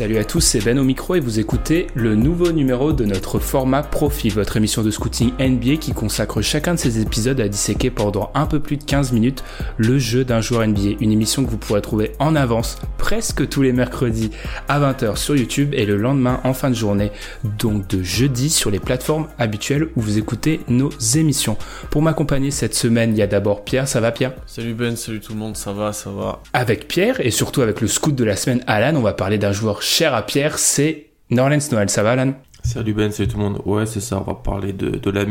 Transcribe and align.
Salut 0.00 0.16
à 0.16 0.24
tous, 0.24 0.40
c'est 0.40 0.64
Ben 0.64 0.78
au 0.78 0.82
micro 0.82 1.14
et 1.14 1.20
vous 1.20 1.40
écoutez 1.40 1.88
le 1.94 2.14
nouveau 2.14 2.52
numéro 2.52 2.94
de 2.94 3.04
notre 3.04 3.38
format 3.38 3.82
Profil, 3.82 4.32
votre 4.32 4.56
émission 4.56 4.82
de 4.82 4.90
scouting 4.90 5.32
NBA 5.38 5.76
qui 5.76 5.92
consacre 5.92 6.40
chacun 6.40 6.72
de 6.72 6.78
ses 6.78 7.02
épisodes 7.02 7.38
à 7.38 7.48
disséquer 7.48 7.90
pendant 7.90 8.30
un 8.34 8.46
peu 8.46 8.60
plus 8.60 8.78
de 8.78 8.84
15 8.84 9.12
minutes 9.12 9.44
le 9.76 9.98
jeu 9.98 10.24
d'un 10.24 10.40
joueur 10.40 10.66
NBA. 10.66 10.96
Une 11.00 11.12
émission 11.12 11.44
que 11.44 11.50
vous 11.50 11.58
pourrez 11.58 11.82
trouver 11.82 12.12
en 12.18 12.34
avance 12.34 12.78
presque 12.96 13.46
tous 13.46 13.60
les 13.60 13.74
mercredis 13.74 14.30
à 14.68 14.80
20h 14.80 15.16
sur 15.16 15.36
YouTube 15.36 15.74
et 15.74 15.84
le 15.84 15.98
lendemain 15.98 16.40
en 16.44 16.54
fin 16.54 16.70
de 16.70 16.74
journée, 16.74 17.12
donc 17.58 17.86
de 17.88 18.02
jeudi 18.02 18.48
sur 18.48 18.70
les 18.70 18.78
plateformes 18.78 19.28
habituelles 19.38 19.90
où 19.96 20.00
vous 20.00 20.16
écoutez 20.16 20.60
nos 20.68 20.88
émissions. 21.14 21.58
Pour 21.90 22.00
m'accompagner 22.00 22.50
cette 22.50 22.74
semaine, 22.74 23.10
il 23.10 23.18
y 23.18 23.22
a 23.22 23.26
d'abord 23.26 23.64
Pierre, 23.64 23.86
ça 23.86 24.00
va 24.00 24.12
Pierre? 24.12 24.32
Salut 24.46 24.72
Ben, 24.72 24.96
salut 24.96 25.20
tout 25.20 25.34
le 25.34 25.38
monde, 25.38 25.58
ça 25.58 25.74
va, 25.74 25.92
ça 25.92 26.08
va. 26.08 26.40
Avec 26.54 26.88
Pierre 26.88 27.20
et 27.20 27.30
surtout 27.30 27.60
avec 27.60 27.82
le 27.82 27.86
scout 27.86 28.14
de 28.14 28.24
la 28.24 28.36
semaine 28.36 28.64
Alan, 28.66 28.96
on 28.96 29.02
va 29.02 29.12
parler 29.12 29.36
d'un 29.36 29.52
joueur 29.52 29.82
cher 29.90 30.14
à 30.14 30.24
Pierre, 30.24 30.58
c'est 30.58 31.06
Norlands 31.30 31.58
Noël. 31.72 31.90
Ça 31.90 32.02
va, 32.02 32.12
Alan? 32.12 32.34
Salut 32.62 32.94
Ben, 32.94 33.10
salut 33.10 33.28
tout 33.28 33.38
le 33.38 33.42
monde. 33.42 33.62
Ouais, 33.64 33.86
c'est 33.86 34.00
ça, 34.00 34.18
on 34.18 34.24
va 34.24 34.34
parler 34.34 34.72
de, 34.72 34.90
de 34.90 35.10
la. 35.10 35.24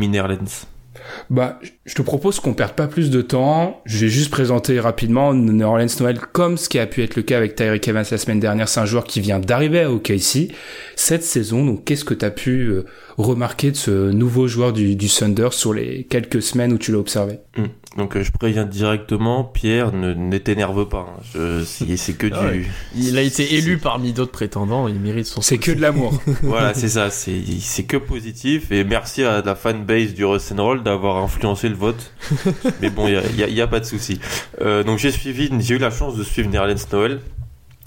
Bah, 1.30 1.60
je 1.86 1.96
te 1.96 2.02
propose 2.02 2.40
qu'on 2.40 2.54
perde 2.54 2.74
pas 2.74 2.88
plus 2.88 3.10
de 3.10 3.22
temps. 3.22 3.82
Je 3.86 4.00
vais 4.00 4.10
juste 4.10 4.30
présenter 4.32 4.80
rapidement 4.80 5.34
New 5.34 5.66
Orleans 5.66 5.88
Noël 6.00 6.20
comme 6.20 6.58
ce 6.58 6.68
qui 6.68 6.78
a 6.78 6.88
pu 6.88 7.04
être 7.04 7.16
le 7.16 7.22
cas 7.22 7.38
avec 7.38 7.56
Tyreek 7.56 7.88
Evans 7.88 8.06
la 8.10 8.18
semaine 8.18 8.40
dernière. 8.40 8.68
C'est 8.68 8.80
un 8.80 8.86
joueur 8.86 9.06
qui 9.06 9.22
vient 9.22 9.40
d'arriver 9.40 9.82
à 9.82 9.92
OKC 9.92 10.52
cette 10.96 11.24
saison. 11.24 11.66
Donc, 11.66 11.86
qu'est-ce 11.86 12.04
que 12.04 12.14
tu 12.14 12.26
as 12.26 12.32
pu 12.32 12.68
euh, 12.68 12.86
remarquer 13.18 13.72
de 13.72 13.78
ce 13.78 14.12
nouveau 14.12 14.48
joueur 14.48 14.74
du, 14.74 14.96
du 14.96 15.08
Thunder 15.08 15.50
sur 15.52 15.74
les 15.74 16.04
quelques 16.04 16.42
semaines 16.42 16.74
où 16.74 16.78
tu 16.78 16.92
l'as 16.92 17.00
observé? 17.00 17.40
Hum. 17.58 17.70
Donc 17.98 18.16
euh, 18.16 18.24
je 18.24 18.32
préviens 18.32 18.66
directement, 18.66 19.44
Pierre, 19.44 19.92
ne, 19.92 20.14
ne 20.14 20.38
t'énerve 20.38 20.88
pas. 20.88 21.08
hein. 21.18 21.22
Je- 21.34 21.64
C'est 21.96 22.14
que 22.14 22.28
Ah 22.32 22.52
du... 22.52 22.60
ouais. 22.62 22.66
Il 22.96 23.18
a 23.18 23.22
été 23.24 23.56
élu 23.56 23.80
parmi 23.80 24.14
d'autres 24.14 24.32
prétendants, 24.32 24.88
il 24.88 25.00
mérite 25.00 25.26
son 25.26 25.42
C'est 25.42 25.58
que 25.58 25.72
de 25.72 25.82
l'amour. 25.82 26.14
voilà, 26.44 26.74
c'est 26.76 26.88
ça, 26.90 27.10
c'est 27.10 27.42
c'est 27.60 27.84
que 27.86 27.98
positif. 27.98 28.72
Et 28.72 28.84
merci 28.84 29.24
à 29.24 29.42
la 29.42 29.56
fanbase 29.56 30.14
du 30.14 30.24
Roll 30.24 30.84
d'avoir 30.84 31.18
influencé 31.18 31.68
le 31.68 31.76
vote. 31.76 32.14
Mais 32.82 32.92
bon, 32.92 33.08
il 33.08 33.14
y 33.14 33.18
a, 33.18 33.22
y 33.32 33.44
a- 33.44 33.50
y 33.50 33.62
a 33.62 33.68
pas 33.68 33.80
de 33.80 33.86
souci. 33.86 34.20
Euh, 34.62 34.84
donc 34.84 35.00
j'ai 35.00 35.12
suivi, 35.12 35.50
j'ai 35.60 35.76
eu 35.76 35.80
la 35.80 35.90
chance 35.92 36.16
de 36.16 36.24
suivre 36.24 36.50
Nerlens 36.50 36.86
Noël, 36.94 37.22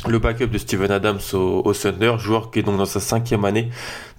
le 0.08 0.19
backup 0.19 0.48
de 0.48 0.58
Steven 0.58 0.91
Adams 0.91 1.20
au, 1.33 1.62
au 1.64 1.73
Thunder, 1.75 2.14
joueur 2.19 2.50
qui 2.50 2.58
est 2.58 2.62
donc 2.64 2.77
dans 2.77 2.86
sa 2.86 2.98
cinquième 2.98 3.45
année, 3.45 3.70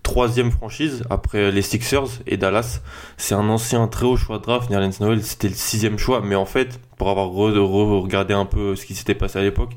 troisième 0.04 0.52
franchise 0.52 1.04
après 1.10 1.52
les 1.52 1.62
Sixers 1.62 2.22
et 2.28 2.38
Dallas. 2.38 2.82
C'est 3.18 3.36
un 3.36 3.50
ancien 3.50 3.88
très 3.88 4.06
haut 4.06 4.18
choix 4.18 4.38
de 4.38 4.44
draft. 4.44 4.70
Nerlens 4.70 5.00
Noël, 5.00 5.24
c'était 5.24 5.50
le 5.50 5.56
sixième 5.56 5.98
choix, 5.98 6.22
mais 6.24 6.36
en 6.36 6.46
fait, 6.46 6.80
pour 6.98 7.10
avoir 7.10 7.28
re- 7.30 8.02
regardé 8.02 8.34
un 8.34 8.46
peu 8.46 8.76
ce 8.76 8.86
qui 8.86 8.94
s'était 8.94 9.16
passé 9.16 9.40
à 9.40 9.42
l'époque, 9.42 9.72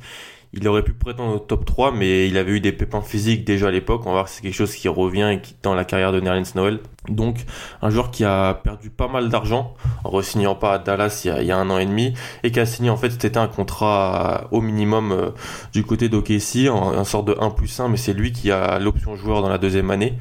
il 0.52 0.66
aurait 0.69 0.82
pu 0.82 0.93
prétendre 0.93 1.37
au 1.37 1.38
top 1.38 1.65
3, 1.65 1.93
mais 1.93 2.28
il 2.28 2.38
avait 2.38 2.53
eu 2.53 2.60
des 2.60 2.72
pépins 2.72 3.03
physiques 3.03 3.44
déjà 3.44 3.69
à 3.69 3.71
l'époque. 3.71 4.03
On 4.04 4.10
va 4.10 4.12
voir 4.12 4.28
si 4.28 4.37
c'est 4.37 4.43
quelque 4.43 4.54
chose 4.54 4.75
qui 4.75 4.88
revient 4.88 5.31
et 5.32 5.41
qui 5.41 5.54
la 5.65 5.84
carrière 5.84 6.12
de 6.12 6.21
Nerlens 6.21 6.54
Noël. 6.54 6.81
Donc, 7.09 7.44
un 7.82 7.91
joueur 7.91 8.10
qui 8.10 8.25
a 8.25 8.54
perdu 8.54 8.91
pas 8.91 9.09
mal 9.09 9.28
d'argent 9.28 9.75
en 10.04 10.10
re-signant 10.10 10.54
pas 10.54 10.75
à 10.75 10.78
Dallas 10.78 11.22
il 11.25 11.44
y, 11.44 11.50
a, 11.50 11.56
un 11.56 11.71
an 11.71 11.78
et 11.78 11.87
demi 11.87 12.15
et 12.43 12.50
qui 12.50 12.60
a 12.60 12.66
signé 12.66 12.91
en 12.91 12.97
fait 12.97 13.10
c'était 13.10 13.37
un 13.38 13.47
contrat 13.47 14.48
au 14.50 14.60
minimum 14.60 15.12
euh, 15.12 15.31
du 15.72 15.84
côté 15.84 16.09
d'OKC, 16.09 16.69
en, 16.69 16.97
en 16.97 17.04
sorte 17.04 17.26
de 17.26 17.37
1 17.38 17.50
plus 17.50 17.78
1, 17.78 17.88
mais 17.88 17.97
c'est 17.97 18.12
lui 18.12 18.32
qui 18.32 18.50
a 18.50 18.78
l'option 18.78 19.16
joueur 19.16 19.42
dans 19.42 19.48
la 19.48 19.59
deuxième 19.59 19.91
année. 19.91 20.15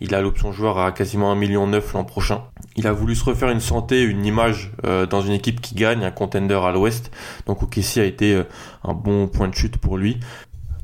Il 0.00 0.14
a 0.14 0.20
l'option 0.20 0.52
joueur 0.52 0.78
à 0.78 0.92
quasiment 0.92 1.34
1,9 1.34 1.38
million 1.38 1.66
l'an 1.66 2.04
prochain. 2.04 2.44
Il 2.76 2.86
a 2.86 2.92
voulu 2.92 3.16
se 3.16 3.24
refaire 3.24 3.50
une 3.50 3.60
santé, 3.60 4.02
une 4.02 4.24
image 4.24 4.72
euh, 4.84 5.06
dans 5.06 5.20
une 5.20 5.32
équipe 5.32 5.60
qui 5.60 5.74
gagne, 5.74 6.04
un 6.04 6.10
contender 6.10 6.54
à 6.54 6.70
l'ouest. 6.70 7.10
Donc 7.46 7.62
OKC 7.62 7.98
a 7.98 8.04
été 8.04 8.34
euh, 8.34 8.44
un 8.84 8.94
bon 8.94 9.26
point 9.26 9.48
de 9.48 9.54
chute 9.54 9.78
pour 9.78 9.96
lui. 9.96 10.20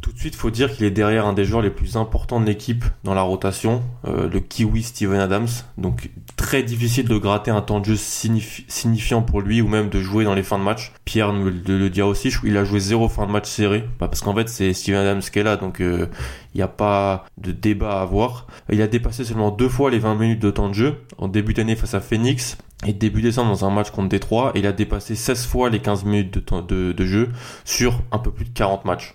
Tout 0.05 0.13
de 0.13 0.19
suite, 0.19 0.35
faut 0.37 0.51
dire 0.51 0.71
qu'il 0.71 0.85
est 0.85 0.91
derrière 0.91 1.25
un 1.25 1.33
des 1.33 1.47
joueurs 1.47 1.63
les 1.63 1.71
plus 1.71 1.97
importants 1.97 2.39
de 2.39 2.45
l'équipe 2.45 2.85
dans 3.05 3.15
la 3.15 3.23
rotation, 3.23 3.83
euh, 4.07 4.29
le 4.29 4.39
Kiwi 4.39 4.83
Steven 4.83 5.19
Adams. 5.19 5.49
Donc 5.79 6.11
très 6.37 6.63
difficile 6.63 7.09
de 7.09 7.17
gratter 7.17 7.51
un 7.51 7.63
temps 7.63 7.81
de 7.81 7.87
jeu 7.87 7.95
signifi- 7.95 8.65
signifiant 8.69 9.23
pour 9.23 9.41
lui 9.41 9.63
ou 9.63 9.67
même 9.67 9.89
de 9.89 10.01
jouer 10.01 10.25
dans 10.25 10.35
les 10.35 10.43
fins 10.43 10.59
de 10.59 10.63
match. 10.63 10.93
Pierre 11.07 11.33
nous 11.33 11.47
le, 11.47 11.79
le 11.79 11.89
dira 11.89 12.07
aussi, 12.07 12.31
il 12.45 12.55
a 12.59 12.65
joué 12.65 12.81
zéro 12.81 13.09
fin 13.09 13.25
de 13.27 13.33
match 13.33 13.49
serré, 13.49 13.81
Bah, 13.99 14.09
parce 14.09 14.21
qu'en 14.21 14.35
fait 14.35 14.51
c'est 14.51 14.75
Steven 14.75 15.01
Adams 15.01 15.23
qui 15.23 15.39
est 15.39 15.43
là, 15.43 15.57
donc 15.57 15.81
euh, 15.81 16.05
il 16.53 16.59
n'y 16.59 16.63
a 16.63 16.69
pas 16.69 17.25
de 17.39 17.51
débat 17.53 18.01
à 18.01 18.03
avoir. 18.03 18.47
Il 18.71 18.83
a 18.83 18.87
dépassé 18.87 19.25
seulement 19.25 19.51
deux 19.53 19.71
fois 19.71 19.91
les 19.91 19.99
20 20.01 20.17
minutes 20.17 20.43
de 20.43 20.51
temps 20.51 20.69
de 20.69 20.75
jeu, 20.75 20.97
en 21.17 21.29
début 21.29 21.55
d'année 21.55 21.77
face 21.77 21.95
à 21.95 22.01
Phoenix 22.01 22.59
et 22.87 22.93
début 22.93 23.23
décembre 23.23 23.49
dans 23.53 23.65
un 23.65 23.71
match 23.71 23.91
contre 23.91 24.11
Détroit, 24.11 24.53
il 24.55 24.67
a 24.67 24.73
dépassé 24.73 25.15
16 25.15 25.47
fois 25.47 25.71
les 25.71 25.79
15 25.81 26.05
minutes 26.05 26.35
de, 26.53 26.61
de, 26.61 26.93
de 26.93 27.05
jeu 27.07 27.31
sur 27.65 28.03
un 28.13 28.19
peu 28.19 28.31
plus 28.31 28.45
de 28.45 28.51
40 28.51 28.85
matchs. 28.85 29.15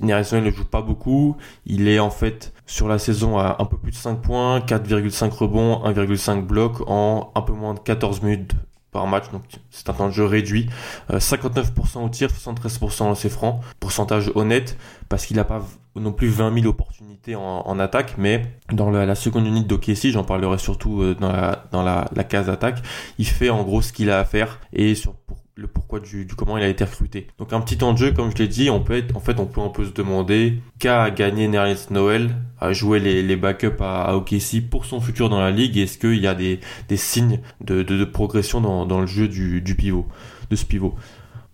Nerlens 0.00 0.32
Noël 0.32 0.44
ne 0.44 0.50
joue 0.50 0.64
pas 0.64 0.82
beaucoup. 0.82 1.36
Il 1.66 1.88
est 1.88 1.98
en 2.00 2.10
fait 2.10 2.52
sur 2.66 2.88
la 2.88 2.98
saison 2.98 3.38
à 3.38 3.56
un 3.60 3.64
peu 3.64 3.76
plus 3.76 3.92
de 3.92 3.96
5 3.96 4.16
points, 4.20 4.58
4,5 4.60 5.30
rebonds, 5.30 5.82
1,5 5.84 6.42
blocs 6.42 6.82
en 6.88 7.30
un 7.34 7.42
peu 7.42 7.52
moins 7.52 7.74
de 7.74 7.80
14 7.80 8.22
minutes 8.22 8.52
par 8.90 9.06
match. 9.06 9.30
Donc 9.30 9.42
c'est 9.70 9.88
un 9.88 9.92
temps 9.92 10.08
de 10.08 10.12
jeu 10.12 10.24
réduit. 10.24 10.68
Euh, 11.12 11.18
59% 11.18 12.04
au 12.04 12.08
tir, 12.08 12.28
73% 12.30 13.02
au 13.02 13.06
lancer 13.06 13.28
franc. 13.28 13.60
Pourcentage 13.78 14.32
honnête 14.34 14.76
parce 15.08 15.26
qu'il 15.26 15.36
n'a 15.36 15.44
pas 15.44 15.62
non 15.94 16.12
plus 16.12 16.28
20 16.28 16.54
000 16.54 16.66
opportunités 16.66 17.36
en, 17.36 17.42
en 17.42 17.78
attaque. 17.78 18.14
Mais 18.18 18.42
dans 18.72 18.90
la, 18.90 19.14
seconde 19.14 19.46
unité 19.46 19.66
d'OKC, 19.68 20.10
j'en 20.10 20.24
parlerai 20.24 20.58
surtout 20.58 21.02
euh, 21.02 21.14
dans, 21.14 21.30
la, 21.32 21.66
dans 21.70 21.82
la, 21.82 22.08
la 22.14 22.24
case 22.24 22.48
attaque, 22.48 22.82
il 23.18 23.26
fait 23.26 23.50
en 23.50 23.62
gros 23.62 23.80
ce 23.82 23.92
qu'il 23.92 24.10
a 24.10 24.18
à 24.18 24.24
faire 24.24 24.60
et 24.72 24.94
sur 24.94 25.14
pour- 25.14 25.38
le 25.58 25.66
pourquoi 25.66 25.98
du, 25.98 26.24
comment 26.36 26.56
il 26.56 26.62
a 26.62 26.68
été 26.68 26.84
recruté. 26.84 27.26
Donc 27.38 27.52
un 27.52 27.60
petit 27.60 27.76
temps 27.76 27.92
de 27.92 27.98
jeu, 27.98 28.12
comme 28.12 28.30
je 28.30 28.36
l'ai 28.36 28.46
dit, 28.46 28.70
on 28.70 28.80
peut 28.80 28.92
être, 28.92 29.16
en 29.16 29.20
fait, 29.20 29.40
on 29.40 29.46
peut 29.46 29.84
se 29.84 29.90
demander 29.90 30.62
qu'a 30.78 31.10
gagné 31.10 31.48
Nerlens 31.48 31.90
Noël 31.90 32.30
à 32.60 32.72
jouer 32.72 33.00
les, 33.00 33.24
les 33.24 33.34
backups 33.34 33.80
à, 33.80 34.04
à 34.04 34.14
OKC 34.14 34.62
pour 34.70 34.84
son 34.84 35.00
futur 35.00 35.28
dans 35.28 35.40
la 35.40 35.50
ligue. 35.50 35.76
Est-ce 35.76 35.98
qu'il 35.98 36.20
y 36.20 36.28
a 36.28 36.36
des, 36.36 36.60
signes 36.96 37.40
de, 37.60 38.04
progression 38.04 38.60
dans, 38.60 38.86
dans 38.86 39.00
le 39.00 39.08
jeu 39.08 39.26
du, 39.26 39.60
du 39.60 39.74
pivot, 39.74 40.06
de 40.48 40.54
ce 40.54 40.64
pivot? 40.64 40.94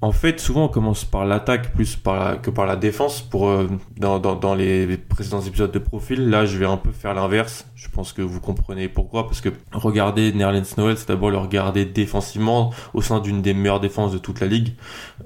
En 0.05 0.13
fait, 0.13 0.39
souvent 0.39 0.65
on 0.67 0.69
commence 0.69 1.07
par 1.07 1.25
l'attaque 1.25 1.73
plus 1.73 1.97
que 1.97 2.51
par 2.51 2.67
la 2.67 2.77
défense. 2.77 3.23
Pour 3.23 3.49
euh, 3.49 3.67
dans 3.97 4.55
les 4.55 4.99
précédents 4.99 5.41
épisodes 5.41 5.73
de 5.73 5.79
profil, 5.79 6.29
là, 6.29 6.45
je 6.45 6.59
vais 6.59 6.67
un 6.67 6.77
peu 6.77 6.93
faire 6.93 7.15
l'inverse. 7.15 7.67
Je 7.75 7.89
pense 7.89 8.13
que 8.13 8.21
vous 8.21 8.39
comprenez 8.39 8.91
pourquoi, 8.91 9.27
parce 9.27 9.41
que 9.41 9.49
regarder 9.73 10.31
Nerlens 10.35 10.77
Noël, 10.77 10.99
c'est 10.99 11.09
d'abord 11.09 11.31
le 11.31 11.39
regarder 11.39 11.87
défensivement 11.87 12.71
au 12.93 13.01
sein 13.01 13.19
d'une 13.21 13.41
des 13.41 13.55
meilleures 13.55 13.81
défenses 13.81 14.13
de 14.13 14.19
toute 14.19 14.41
la 14.41 14.47
ligue. 14.47 14.75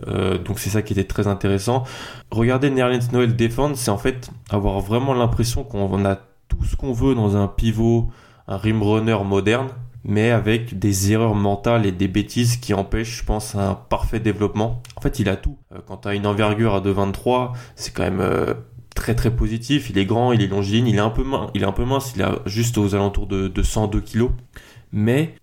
Euh, 0.07 0.39
donc 0.39 0.61
c'est 0.61 0.71
ça 0.71 0.81
qui 0.83 0.93
était 0.93 1.03
très 1.03 1.27
intéressant. 1.27 1.83
Regarder 2.31 2.71
Nerlens 2.71 3.11
Noël 3.13 3.35
défendre, 3.35 3.77
c'est 3.77 3.91
en 3.91 3.99
fait 3.99 4.31
avoir 4.49 4.79
vraiment 4.79 5.13
l'impression 5.13 5.65
qu'on 5.65 6.05
a 6.05 6.15
tout 6.47 6.63
ce 6.63 6.77
qu'on 6.77 6.93
veut 6.93 7.17
dans 7.17 7.37
un 7.37 7.49
pivot, 7.49 8.11
un 8.47 8.57
rim 8.57 8.81
runner 8.81 9.19
moderne 9.25 9.71
mais 10.09 10.31
avec 10.31 10.79
des 10.79 11.13
erreurs 11.13 11.35
mentales 11.35 11.87
et 11.87 11.93
des 11.93 12.09
bêtises 12.09 12.57
qui 12.57 12.73
empêchent, 12.75 13.19
je 13.19 13.25
pense, 13.25 13.55
un 13.55 13.75
parfait 13.75 14.21
développement. 14.21 14.83
En 14.97 15.03
fait, 15.03 15.21
il 15.21 15.29
a 15.29 15.37
tout. 15.37 15.59
Euh, 15.73 15.79
Quand 15.87 15.99
tu 15.99 16.09
as 16.09 16.15
une 16.15 16.27
envergure 16.27 16.75
à 16.75 16.81
2,23, 16.81 17.53
c'est 17.77 17.95
quand 17.95 18.03
même 18.05 18.21
euh, 18.21 18.55
très 18.95 19.15
très 19.15 19.31
positif. 19.31 19.91
Il 19.91 19.99
est 19.99 20.07
grand, 20.07 20.33
il 20.33 20.43
est 20.43 20.47
longiligne, 20.49 20.89
il 20.89 20.97
est 20.97 21.01
un 21.01 21.11
peu 21.11 21.25
mince, 21.25 21.51
il 21.55 21.63
est 21.63 21.67
un 21.67 21.73
peu 21.73 21.85
mince, 21.85 22.15
il 22.17 22.23
a 22.23 22.39
juste 22.47 22.79
aux 22.79 22.95
alentours 22.95 23.27
de, 23.27 23.49
de 23.49 23.63
102 23.63 24.01
kilos. 24.01 24.31
Mais 24.93 25.35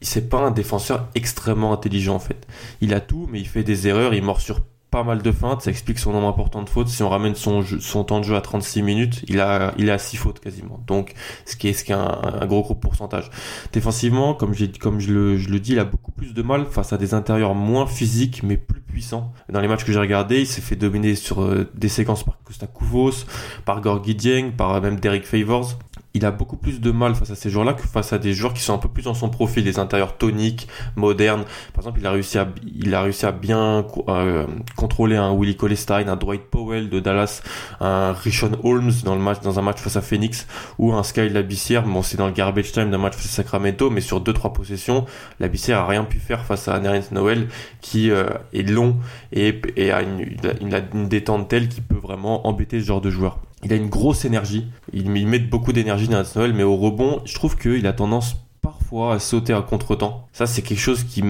c'est 0.00 0.28
pas 0.28 0.38
un 0.38 0.52
défenseur 0.52 1.08
extrêmement 1.16 1.72
intelligent 1.72 2.14
en 2.14 2.20
fait. 2.20 2.46
Il 2.80 2.94
a 2.94 3.00
tout, 3.00 3.28
mais 3.30 3.40
il 3.40 3.48
fait 3.48 3.64
des 3.64 3.88
erreurs, 3.88 4.14
il 4.14 4.22
mord 4.22 4.40
sur 4.40 4.60
pas 4.94 5.02
mal 5.02 5.22
de 5.22 5.32
feintes, 5.32 5.62
ça 5.62 5.72
explique 5.72 5.98
son 5.98 6.12
nombre 6.12 6.28
important 6.28 6.62
de 6.62 6.68
fautes. 6.68 6.86
Si 6.86 7.02
on 7.02 7.08
ramène 7.08 7.34
son, 7.34 7.64
temps 8.04 8.20
de 8.20 8.24
jeu 8.24 8.36
à 8.36 8.40
36 8.40 8.80
minutes, 8.80 9.24
il 9.26 9.40
a, 9.40 9.74
il 9.76 9.90
a 9.90 9.98
6 9.98 10.16
fautes 10.16 10.38
quasiment. 10.38 10.78
Donc, 10.86 11.14
ce 11.46 11.56
qui 11.56 11.66
est, 11.66 11.72
ce 11.72 11.82
qui 11.82 11.90
est 11.90 11.96
un, 11.96 12.46
gros 12.46 12.62
gros 12.62 12.76
pourcentage. 12.76 13.28
Défensivement, 13.72 14.34
comme, 14.34 14.54
comme 14.80 15.00
je, 15.00 15.12
le, 15.12 15.36
je 15.36 15.48
le 15.48 15.58
dis, 15.58 15.72
il 15.72 15.80
a 15.80 15.84
beaucoup 15.84 16.12
plus 16.12 16.32
de 16.32 16.42
mal 16.42 16.66
face 16.66 16.92
à 16.92 16.96
des 16.96 17.12
intérieurs 17.12 17.56
moins 17.56 17.88
physiques 17.88 18.44
mais 18.44 18.56
plus 18.56 18.82
puissants. 18.82 19.32
Dans 19.48 19.60
les 19.60 19.66
matchs 19.66 19.82
que 19.82 19.92
j'ai 19.92 19.98
regardés, 19.98 20.42
il 20.42 20.46
s'est 20.46 20.60
fait 20.60 20.76
dominer 20.76 21.16
sur 21.16 21.42
euh, 21.42 21.68
des 21.74 21.88
séquences 21.88 22.22
par 22.22 22.38
Costa 22.44 22.68
Kouvos, 22.68 23.26
par 23.64 23.80
Gorgui 23.80 24.14
Dieng, 24.14 24.52
par 24.52 24.80
même 24.80 25.00
Derek 25.00 25.26
Favors. 25.26 25.76
Il 26.14 26.24
a 26.24 26.30
beaucoup 26.30 26.56
plus 26.56 26.80
de 26.80 26.92
mal 26.92 27.16
face 27.16 27.30
à 27.30 27.34
ces 27.34 27.50
joueurs-là 27.50 27.74
que 27.74 27.82
face 27.82 28.12
à 28.12 28.18
des 28.18 28.34
joueurs 28.34 28.54
qui 28.54 28.62
sont 28.62 28.72
un 28.72 28.78
peu 28.78 28.88
plus 28.88 29.02
dans 29.02 29.14
son 29.14 29.28
profil, 29.28 29.64
des 29.64 29.80
intérieurs 29.80 30.16
toniques, 30.16 30.68
modernes. 30.94 31.44
Par 31.72 31.82
exemple, 31.82 31.98
il 32.00 32.06
a 32.06 32.12
réussi 32.12 32.38
à, 32.38 32.48
il 32.64 32.94
a 32.94 33.02
réussi 33.02 33.26
à 33.26 33.32
bien 33.32 33.84
euh, 34.08 34.46
contrôler 34.76 35.16
un 35.16 35.32
Willie 35.32 35.56
Colestein, 35.56 36.06
un 36.06 36.16
Dwight 36.16 36.42
Powell 36.42 36.88
de 36.88 37.00
Dallas, 37.00 37.42
un 37.80 38.12
Rishon 38.12 38.52
Holmes 38.62 38.92
dans 39.04 39.16
le 39.16 39.20
match, 39.20 39.40
dans 39.40 39.58
un 39.58 39.62
match 39.62 39.78
face 39.78 39.96
à 39.96 40.02
Phoenix, 40.02 40.46
ou 40.78 40.92
un 40.92 41.02
Sky 41.02 41.28
Labissière. 41.28 41.82
Bon, 41.82 42.02
c'est 42.02 42.16
dans 42.16 42.26
le 42.26 42.32
garbage 42.32 42.70
time 42.70 42.90
d'un 42.90 42.98
match 42.98 43.14
face 43.14 43.26
à 43.26 43.42
Sacramento, 43.42 43.90
mais 43.90 44.00
sur 44.00 44.20
deux 44.20 44.32
trois 44.32 44.52
possessions, 44.52 45.06
Labissière 45.40 45.78
a 45.80 45.86
rien 45.86 46.04
pu 46.04 46.20
faire 46.20 46.44
face 46.44 46.68
à 46.68 46.78
Nerens 46.78 47.10
Noel, 47.10 47.48
qui 47.80 48.12
euh, 48.12 48.26
est 48.52 48.62
long 48.62 48.96
et, 49.32 49.60
et 49.76 49.90
a 49.90 50.02
une, 50.02 50.20
une, 50.60 50.82
une 50.94 51.08
détente 51.08 51.48
telle 51.48 51.68
qui 51.68 51.80
peut 51.80 51.96
vraiment 51.96 52.46
embêter 52.46 52.78
ce 52.78 52.86
genre 52.86 53.00
de 53.00 53.10
joueur 53.10 53.40
il 53.64 53.72
a 53.72 53.76
une 53.76 53.88
grosse 53.88 54.24
énergie. 54.24 54.66
Il, 54.92 55.10
met 55.10 55.38
beaucoup 55.38 55.72
d'énergie 55.72 56.08
dans 56.08 56.18
la 56.18 56.24
Noël, 56.36 56.52
mais 56.52 56.62
au 56.62 56.76
rebond, 56.76 57.22
je 57.24 57.34
trouve 57.34 57.56
qu'il 57.56 57.86
a 57.86 57.92
tendance 57.92 58.36
parfois 58.60 59.14
à 59.14 59.18
sauter 59.18 59.52
à 59.52 59.60
contre-temps. 59.60 60.26
Ça, 60.32 60.46
c'est 60.46 60.62
quelque 60.62 60.80
chose 60.80 61.04
qui, 61.04 61.22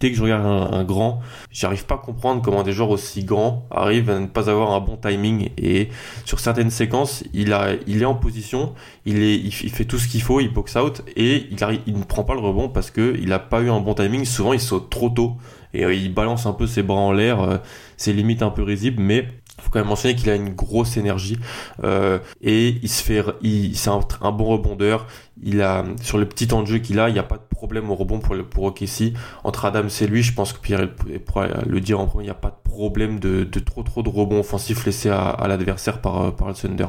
dès 0.00 0.10
que 0.10 0.16
je 0.16 0.22
regarde 0.22 0.46
un, 0.46 0.84
grand, 0.84 1.20
j'arrive 1.50 1.84
pas 1.84 1.96
à 1.96 1.98
comprendre 1.98 2.40
comment 2.42 2.62
des 2.62 2.72
joueurs 2.72 2.90
aussi 2.90 3.24
grands 3.24 3.66
arrivent 3.70 4.08
à 4.10 4.18
ne 4.18 4.26
pas 4.26 4.48
avoir 4.48 4.72
un 4.72 4.80
bon 4.80 4.96
timing. 4.96 5.50
Et 5.58 5.88
sur 6.24 6.40
certaines 6.40 6.70
séquences, 6.70 7.24
il 7.34 7.52
est 7.52 8.04
en 8.04 8.14
position, 8.14 8.74
il 9.04 9.52
fait 9.52 9.84
tout 9.84 9.98
ce 9.98 10.08
qu'il 10.08 10.22
faut, 10.22 10.40
il 10.40 10.52
box 10.52 10.76
out 10.76 11.02
et 11.16 11.46
il 11.50 11.80
il 11.86 11.98
ne 11.98 12.04
prend 12.04 12.24
pas 12.24 12.34
le 12.34 12.40
rebond 12.40 12.68
parce 12.68 12.90
que 12.90 13.16
il 13.20 13.32
a 13.32 13.38
pas 13.38 13.60
eu 13.60 13.70
un 13.70 13.80
bon 13.80 13.94
timing. 13.94 14.24
Souvent, 14.24 14.52
il 14.52 14.60
saute 14.60 14.88
trop 14.88 15.10
tôt 15.10 15.36
et 15.74 15.84
euh, 15.84 15.94
il 15.94 16.12
balance 16.12 16.46
un 16.46 16.52
peu 16.52 16.66
ses 16.66 16.82
bras 16.82 16.98
en 16.98 17.12
l'air. 17.12 17.40
Euh, 17.40 17.58
c'est 17.96 18.12
limite 18.12 18.42
un 18.42 18.50
peu 18.50 18.62
risible, 18.62 19.02
mais 19.02 19.28
faut 19.62 19.70
quand 19.70 19.78
même 19.78 19.88
mentionner 19.88 20.14
qu'il 20.14 20.30
a 20.30 20.34
une 20.34 20.50
grosse 20.50 20.96
énergie 20.96 21.38
euh, 21.84 22.18
et 22.40 22.78
il 22.82 22.88
se 22.88 23.02
fait, 23.02 23.24
c'est 23.74 23.90
un, 23.90 24.32
bon 24.32 24.44
rebondeur. 24.44 25.06
Il 25.42 25.62
a 25.62 25.84
sur 26.00 26.18
le 26.18 26.26
petit 26.26 26.46
temps 26.46 26.62
de 26.62 26.66
jeu 26.66 26.78
qu'il 26.78 27.00
a, 27.00 27.08
il 27.08 27.12
n'y 27.12 27.18
a 27.18 27.24
pas 27.24 27.36
de 27.36 27.42
problème 27.48 27.90
au 27.90 27.94
rebond 27.94 28.18
pour 28.18 28.34
le 28.34 28.44
pour. 28.44 28.72
Entre 29.44 29.64
Adam 29.64 29.86
et 29.88 30.06
lui, 30.06 30.22
je 30.22 30.32
pense 30.32 30.52
que 30.52 30.60
Pierre 30.60 30.88
pourra 31.26 31.48
le 31.66 31.80
dire 31.80 32.00
en 32.00 32.06
premier, 32.06 32.24
il 32.24 32.28
n'y 32.28 32.30
a 32.30 32.34
pas 32.34 32.50
de 32.50 32.70
problème 32.70 33.18
de, 33.18 33.44
trop 33.60 33.82
trop 33.82 34.02
de 34.02 34.08
rebonds 34.08 34.40
offensifs 34.40 34.84
laissés 34.84 35.10
à, 35.10 35.44
l'adversaire 35.48 36.00
par 36.00 36.34
par 36.34 36.48
le 36.48 36.54
Thunder. 36.54 36.86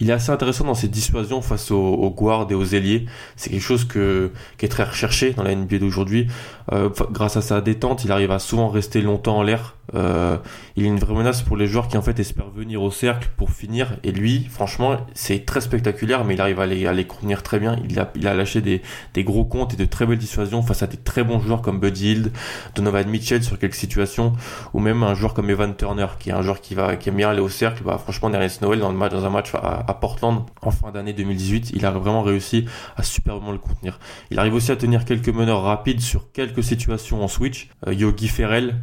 Il 0.00 0.10
est 0.10 0.12
assez 0.14 0.30
intéressant 0.30 0.64
dans 0.64 0.74
ses 0.74 0.88
dissuasions 0.88 1.42
face 1.42 1.70
aux, 1.70 1.76
aux 1.76 2.10
guards 2.10 2.46
et 2.50 2.54
aux 2.54 2.64
ailiers. 2.64 3.06
C'est 3.36 3.50
quelque 3.50 3.62
chose 3.62 3.84
que, 3.84 4.32
qui 4.58 4.64
est 4.64 4.68
très 4.68 4.84
recherché 4.84 5.32
dans 5.32 5.42
la 5.42 5.54
NBA 5.54 5.78
d'aujourd'hui. 5.78 6.26
Euh, 6.72 6.88
grâce 7.10 7.36
à 7.36 7.42
sa 7.42 7.60
détente, 7.60 8.04
il 8.04 8.12
arrive 8.12 8.30
à 8.30 8.38
souvent 8.38 8.68
rester 8.68 9.02
longtemps 9.02 9.38
en 9.38 9.42
l'air. 9.42 9.76
Euh, 9.94 10.36
il 10.76 10.84
est 10.84 10.88
une 10.88 10.98
vraie 10.98 11.14
menace 11.14 11.42
pour 11.42 11.56
les 11.56 11.66
joueurs 11.66 11.88
qui 11.88 11.96
en 11.96 12.02
fait 12.02 12.18
espèrent 12.20 12.50
venir 12.50 12.82
au 12.82 12.90
cercle 12.90 13.28
pour 13.36 13.50
finir. 13.50 13.96
Et 14.04 14.12
lui, 14.12 14.46
franchement, 14.48 14.96
c'est 15.14 15.44
très 15.44 15.60
spectaculaire, 15.60 16.24
mais 16.24 16.34
il 16.34 16.40
arrive 16.40 16.60
à 16.60 16.66
les, 16.66 16.86
à 16.86 16.92
les 16.92 17.06
contenir 17.06 17.42
très 17.42 17.58
bien. 17.58 17.76
Il 17.88 17.98
a, 17.98 18.10
il 18.14 18.26
a 18.26 18.34
lâché 18.34 18.60
des, 18.60 18.82
des 19.14 19.24
gros 19.24 19.44
comptes 19.44 19.74
et 19.74 19.76
de 19.76 19.84
très 19.84 20.06
belles 20.06 20.18
dissuasions 20.18 20.62
face 20.62 20.82
à 20.82 20.86
des 20.86 20.96
très 20.96 21.24
bons 21.24 21.40
joueurs 21.40 21.60
comme 21.60 21.80
Buddy 21.80 22.12
Hield, 22.12 22.32
Donovan 22.74 23.08
Mitchell 23.08 23.42
sur 23.42 23.58
quelques 23.58 23.74
situations, 23.74 24.32
ou 24.74 24.80
même 24.80 25.02
un 25.02 25.14
joueur 25.14 25.34
comme 25.34 25.50
Evan 25.50 25.74
Turner, 25.74 26.06
qui 26.18 26.30
est 26.30 26.32
un 26.32 26.42
joueur 26.42 26.60
qui 26.60 26.74
va, 26.74 26.96
qui 26.96 27.08
aime 27.08 27.16
bien 27.16 27.30
aller 27.30 27.40
au 27.40 27.48
cercle. 27.48 27.82
Bah, 27.84 27.98
franchement, 27.98 28.30
Darius 28.30 28.60
Noel 28.60 28.78
dans 28.78 28.92
le 28.92 28.96
match, 28.96 29.12
dans 29.12 29.24
un 29.24 29.30
match 29.30 29.52
Portland 29.94 30.44
en 30.62 30.70
fin 30.70 30.90
d'année 30.90 31.12
2018, 31.12 31.72
il 31.74 31.86
a 31.86 31.90
vraiment 31.90 32.22
réussi 32.22 32.66
à 32.96 33.02
superbement 33.02 33.52
le 33.52 33.58
contenir. 33.58 33.98
Il 34.30 34.38
arrive 34.38 34.54
aussi 34.54 34.72
à 34.72 34.76
tenir 34.76 35.04
quelques 35.04 35.28
meneurs 35.28 35.62
rapides 35.62 36.00
sur 36.00 36.32
quelques 36.32 36.62
situations 36.62 37.22
en 37.22 37.28
switch. 37.28 37.68
Euh, 37.86 37.94
Yogi 37.94 38.28
Ferrell, 38.28 38.76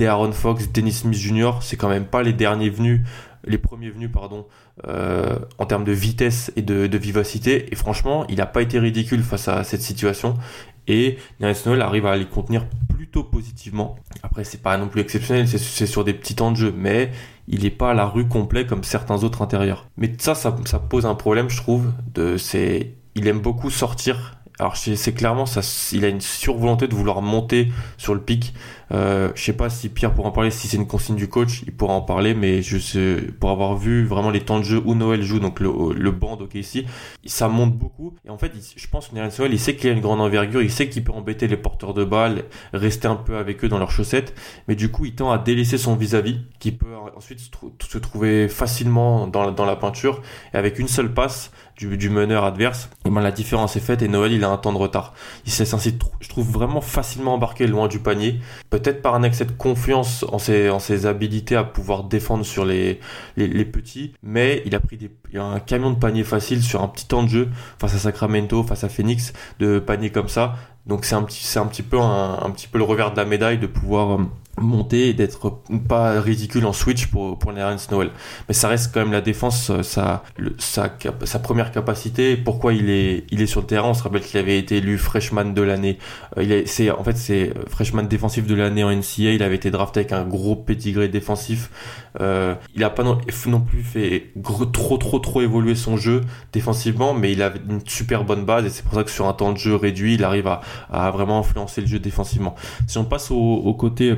Aaron 0.00 0.32
Fox, 0.32 0.70
Dennis 0.70 0.92
Smith 0.92 1.18
Jr., 1.18 1.52
c'est 1.60 1.76
quand 1.76 1.88
même 1.88 2.06
pas 2.06 2.22
les 2.22 2.32
derniers 2.32 2.70
venus, 2.70 3.00
les 3.44 3.58
premiers 3.58 3.90
venus, 3.90 4.10
pardon, 4.12 4.46
euh, 4.86 5.38
en 5.58 5.66
termes 5.66 5.84
de 5.84 5.92
vitesse 5.92 6.52
et 6.56 6.62
de, 6.62 6.98
vivacité. 6.98 7.72
Et 7.72 7.74
franchement, 7.74 8.26
il 8.28 8.36
n'a 8.36 8.46
pas 8.46 8.62
été 8.62 8.78
ridicule 8.78 9.22
face 9.22 9.48
à 9.48 9.64
cette 9.64 9.82
situation. 9.82 10.36
Et 10.86 11.18
Nerlens 11.40 11.66
Noel 11.66 11.82
arrive 11.82 12.06
à 12.06 12.16
les 12.16 12.26
contenir 12.26 12.64
positivement. 13.10 13.96
Après, 14.22 14.44
c'est 14.44 14.62
pas 14.62 14.76
non 14.76 14.88
plus 14.88 15.00
exceptionnel, 15.00 15.48
c'est 15.48 15.86
sur 15.86 16.04
des 16.04 16.14
petits 16.14 16.34
temps 16.34 16.50
de 16.50 16.56
jeu, 16.56 16.74
mais 16.76 17.10
il 17.48 17.62
n'est 17.62 17.70
pas 17.70 17.90
à 17.90 17.94
la 17.94 18.06
rue 18.06 18.28
complet 18.28 18.66
comme 18.66 18.84
certains 18.84 19.24
autres 19.24 19.42
intérieurs. 19.42 19.88
Mais 19.96 20.12
ça, 20.18 20.34
ça 20.34 20.52
pose 20.78 21.06
un 21.06 21.14
problème, 21.14 21.48
je 21.48 21.56
trouve. 21.56 21.92
De, 22.14 22.36
c'est, 22.36 22.94
il 23.14 23.26
aime 23.26 23.40
beaucoup 23.40 23.70
sortir 23.70 24.37
alors 24.58 24.76
c'est 24.76 25.12
clairement 25.12 25.46
ça, 25.46 25.60
il 25.92 26.04
a 26.04 26.08
une 26.08 26.20
survolonté 26.20 26.88
de 26.88 26.94
vouloir 26.94 27.22
monter 27.22 27.70
sur 27.96 28.14
le 28.14 28.20
pic. 28.20 28.54
Euh, 28.90 29.30
je 29.34 29.42
sais 29.42 29.52
pas 29.52 29.68
si 29.68 29.88
Pierre 29.88 30.14
pourra 30.14 30.28
en 30.28 30.32
parler, 30.32 30.50
si 30.50 30.66
c'est 30.66 30.78
une 30.78 30.86
consigne 30.86 31.14
du 31.14 31.28
coach, 31.28 31.62
il 31.66 31.72
pourra 31.72 31.92
en 31.92 32.00
parler, 32.00 32.34
mais 32.34 32.60
pour 33.38 33.50
avoir 33.50 33.76
vu 33.76 34.04
vraiment 34.04 34.30
les 34.30 34.40
temps 34.40 34.58
de 34.58 34.64
jeu 34.64 34.82
où 34.84 34.94
Noël 34.94 35.22
joue, 35.22 35.38
donc 35.38 35.60
le, 35.60 35.70
le 35.94 36.10
banc 36.10 36.36
d'OKC, 36.36 36.86
ça 37.26 37.48
monte 37.48 37.74
beaucoup. 37.74 38.14
Et 38.26 38.30
en 38.30 38.38
fait, 38.38 38.52
je 38.76 38.86
pense 38.88 39.08
que 39.08 39.14
Noël, 39.14 39.30
il 39.52 39.60
sait 39.60 39.76
qu'il 39.76 39.90
a 39.90 39.92
une 39.92 40.00
grande 40.00 40.20
envergure, 40.20 40.62
il 40.62 40.70
sait 40.70 40.88
qu'il 40.88 41.04
peut 41.04 41.12
embêter 41.12 41.46
les 41.46 41.56
porteurs 41.56 41.94
de 41.94 42.04
balles, 42.04 42.44
rester 42.72 43.06
un 43.06 43.16
peu 43.16 43.36
avec 43.36 43.62
eux 43.64 43.68
dans 43.68 43.78
leurs 43.78 43.90
chaussettes, 43.90 44.34
mais 44.66 44.74
du 44.74 44.90
coup, 44.90 45.04
il 45.04 45.14
tend 45.14 45.30
à 45.30 45.38
délaisser 45.38 45.78
son 45.78 45.94
vis-à-vis, 45.94 46.40
qui 46.58 46.72
peut 46.72 46.96
ensuite 47.16 47.40
se, 47.40 47.98
trouver 47.98 48.48
facilement 48.48 49.26
dans 49.26 49.64
la 49.64 49.76
peinture, 49.76 50.22
et 50.54 50.56
avec 50.56 50.78
une 50.78 50.88
seule 50.88 51.12
passe, 51.12 51.52
du, 51.78 52.10
meneur 52.10 52.44
adverse, 52.44 52.90
et 53.06 53.10
ben 53.10 53.20
la 53.20 53.30
différence 53.30 53.76
est 53.76 53.80
faite 53.80 54.02
et 54.02 54.08
Noël 54.08 54.32
il 54.32 54.42
a 54.42 54.50
un 54.50 54.56
temps 54.56 54.72
de 54.72 54.78
retard. 54.78 55.14
Il 55.46 55.52
s'est 55.52 55.64
censé, 55.64 55.94
je 56.20 56.28
trouve, 56.28 56.50
vraiment 56.50 56.80
facilement 56.80 57.34
embarqué 57.34 57.66
loin 57.66 57.86
du 57.86 58.00
panier, 58.00 58.40
peut-être 58.70 59.00
par 59.00 59.14
un 59.14 59.22
excès 59.22 59.44
de 59.44 59.52
confiance 59.52 60.24
en 60.28 60.38
ses, 60.38 60.70
en 60.70 60.80
ses 60.80 61.06
habilités 61.06 61.56
à 61.56 61.64
pouvoir 61.64 62.04
défendre 62.04 62.44
sur 62.44 62.64
les, 62.64 63.00
les, 63.36 63.64
petits, 63.64 64.14
mais 64.22 64.62
il 64.66 64.74
a 64.74 64.80
pris 64.80 64.96
des, 64.96 65.10
un 65.36 65.60
camion 65.60 65.90
de 65.90 65.98
panier 65.98 66.24
facile 66.24 66.62
sur 66.62 66.82
un 66.82 66.88
petit 66.88 67.06
temps 67.06 67.22
de 67.22 67.28
jeu 67.28 67.48
face 67.78 67.94
à 67.94 67.98
Sacramento, 67.98 68.62
face 68.62 68.82
à 68.84 68.88
Phoenix, 68.88 69.32
de 69.60 69.78
panier 69.78 70.10
comme 70.10 70.28
ça. 70.28 70.56
Donc 70.88 71.04
c'est 71.04 71.14
un 71.14 71.22
petit, 71.22 71.58
un 71.58 71.66
petit 71.66 71.82
peu 71.82 71.98
le 71.98 72.84
revers 72.84 73.12
de 73.12 73.16
la 73.16 73.26
médaille 73.26 73.58
de 73.58 73.66
pouvoir 73.66 74.12
euh, 74.14 74.24
monter 74.56 75.10
et 75.10 75.14
d'être 75.14 75.60
pas 75.86 76.20
ridicule 76.20 76.64
en 76.64 76.72
switch 76.72 77.06
pour 77.08 77.38
pour 77.38 77.52
Nerlens 77.52 77.86
Noel 77.90 78.10
mais 78.48 78.54
ça 78.54 78.68
reste 78.68 78.92
quand 78.92 79.00
même 79.00 79.12
la 79.12 79.20
défense 79.20 79.70
euh, 79.70 79.82
sa 79.82 80.24
sa, 80.58 80.90
sa 81.24 81.38
première 81.38 81.72
capacité. 81.72 82.36
Pourquoi 82.36 82.72
il 82.72 82.88
est 82.90 83.46
sur 83.46 83.60
le 83.60 83.66
terrain? 83.66 83.90
On 83.90 83.94
se 83.94 84.02
rappelle 84.02 84.22
qu'il 84.22 84.40
avait 84.40 84.58
été 84.58 84.78
élu 84.78 84.98
freshman 84.98 85.52
de 85.52 85.62
l'année. 85.62 85.98
Euh, 86.38 86.42
il 86.42 86.90
en 86.90 87.04
fait 87.04 87.16
c'est 87.16 87.52
freshman 87.68 88.04
défensif 88.04 88.46
de 88.46 88.54
l'année 88.54 88.82
en 88.82 88.90
NCA 88.90 89.32
il 89.32 89.42
avait 89.42 89.56
été 89.56 89.70
drafté 89.70 90.00
avec 90.00 90.12
un 90.12 90.24
gros 90.24 90.56
pédigré 90.56 91.08
défensif 91.08 91.70
euh, 92.20 92.54
il 92.74 92.82
a 92.84 92.90
pas 92.90 93.02
non, 93.02 93.18
non 93.46 93.60
plus 93.60 93.82
fait 93.82 94.32
trop 94.72 94.96
trop 94.96 95.18
trop 95.18 95.40
évoluer 95.40 95.74
son 95.74 95.96
jeu 95.96 96.22
défensivement 96.52 97.14
mais 97.14 97.32
il 97.32 97.42
a 97.42 97.52
une 97.68 97.80
super 97.86 98.24
bonne 98.24 98.44
base 98.44 98.64
et 98.64 98.70
c'est 98.70 98.84
pour 98.84 98.94
ça 98.94 99.04
que 99.04 99.10
sur 99.10 99.26
un 99.26 99.32
temps 99.32 99.52
de 99.52 99.58
jeu 99.58 99.74
réduit 99.76 100.14
il 100.14 100.24
arrive 100.24 100.46
à, 100.46 100.60
à 100.90 101.10
vraiment 101.10 101.38
influencer 101.38 101.80
le 101.80 101.86
jeu 101.86 101.98
défensivement 101.98 102.54
si 102.86 102.98
on 102.98 103.04
passe 103.04 103.30
au, 103.30 103.36
au 103.36 103.74
côté 103.74 104.16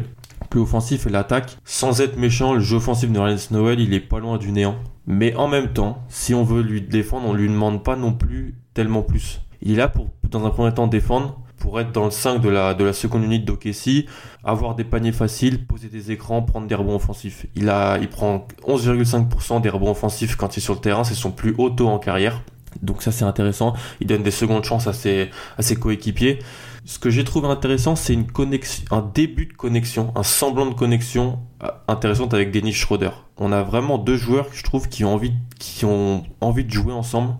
plus 0.49 0.61
offensif 0.61 1.07
et 1.07 1.11
l'attaque. 1.11 1.57
Sans 1.65 2.01
être 2.01 2.19
méchant, 2.19 2.55
le 2.55 2.61
jeu 2.61 2.77
offensif 2.77 3.11
de 3.11 3.19
Ryan 3.19 3.39
Snowell, 3.39 3.81
il 3.81 3.95
est 3.95 4.01
pas 4.01 4.19
loin 4.19 4.39
du 4.39 4.53
néant. 4.53 4.77
Mais 5.07 5.35
en 5.37 5.49
même 5.49 5.73
temps, 5.73 6.05
si 6.09 6.35
on 6.35 6.45
veut 6.45 6.63
lui 6.63 6.83
défendre, 6.83 7.29
on 7.29 7.33
lui 7.33 7.49
demande 7.49 7.83
pas 7.83 7.97
non 7.97 8.13
plus 8.13 8.55
tellement 8.75 9.03
plus. 9.03 9.41
Il 9.63 9.73
est 9.73 9.77
là 9.77 9.89
pour, 9.89 10.09
dans 10.31 10.47
un 10.47 10.51
premier 10.51 10.73
temps, 10.73 10.87
défendre, 10.87 11.41
pour 11.61 11.79
être 11.79 11.93
dans 11.93 12.07
le 12.07 12.11
5 12.11 12.41
de 12.41 12.49
la, 12.49 12.75
de 12.75 12.83
la 12.83 12.93
seconde 12.93 13.23
unité 13.23 13.45
d'Okessi, 13.45 14.07
avoir 14.43 14.75
des 14.75 14.83
paniers 14.83 15.13
faciles, 15.13 15.67
poser 15.67 15.89
des 15.89 16.11
écrans, 16.11 16.43
prendre 16.43 16.67
des 16.67 16.75
rebonds 16.75 16.97
offensifs. 16.97 17.47
Il 17.55 17.69
a, 17.69 17.99
il 17.99 18.09
prend 18.09 18.49
11,5% 18.67 19.61
des 19.61 19.69
rebonds 19.69 19.91
offensifs 19.91 20.35
quand 20.35 20.57
il 20.57 20.59
est 20.59 20.63
sur 20.63 20.75
le 20.75 20.81
terrain, 20.81 21.05
c'est 21.05 21.15
son 21.15 21.31
plus 21.31 21.55
haut 21.59 21.71
taux 21.71 21.89
en 21.89 21.99
carrière. 21.99 22.43
Donc 22.83 23.03
ça 23.03 23.13
c'est 23.13 23.25
intéressant. 23.25 23.75
Il 24.01 24.07
donne 24.07 24.23
des 24.23 24.31
secondes 24.31 24.65
chances 24.65 24.87
à 24.87 24.93
ses, 24.93 25.31
à 25.59 25.63
ses 25.63 25.77
coéquipiers. 25.77 26.39
Ce 26.87 26.99
que 26.99 27.11
j'ai 27.11 27.25
trouvé 27.25 27.49
intéressant, 27.49 27.95
c'est 27.95 28.15
une 28.15 28.27
connexion, 28.27 28.85
un 28.91 29.03
début 29.03 29.47
de 29.47 29.53
connexion, 29.53 30.13
un 30.17 30.23
semblant 30.23 30.67
de 30.67 30.75
connexion 30.75 31.41
euh, 31.63 31.69
intéressante 31.89 32.33
avec 32.33 32.51
Dennis 32.51 32.73
Schroeder. 32.73 33.11
On 33.37 33.53
a 33.53 33.63
vraiment 33.63 33.99
deux 33.99 34.17
joueurs, 34.17 34.49
je 34.53 34.63
trouve, 34.63 34.89
qui 34.89 35.05
ont 35.05 35.15
envie, 35.15 35.35
qui 35.59 35.85
ont 35.85 36.25
envie 36.41 36.65
de 36.65 36.71
jouer 36.71 36.93
ensemble. 36.93 37.35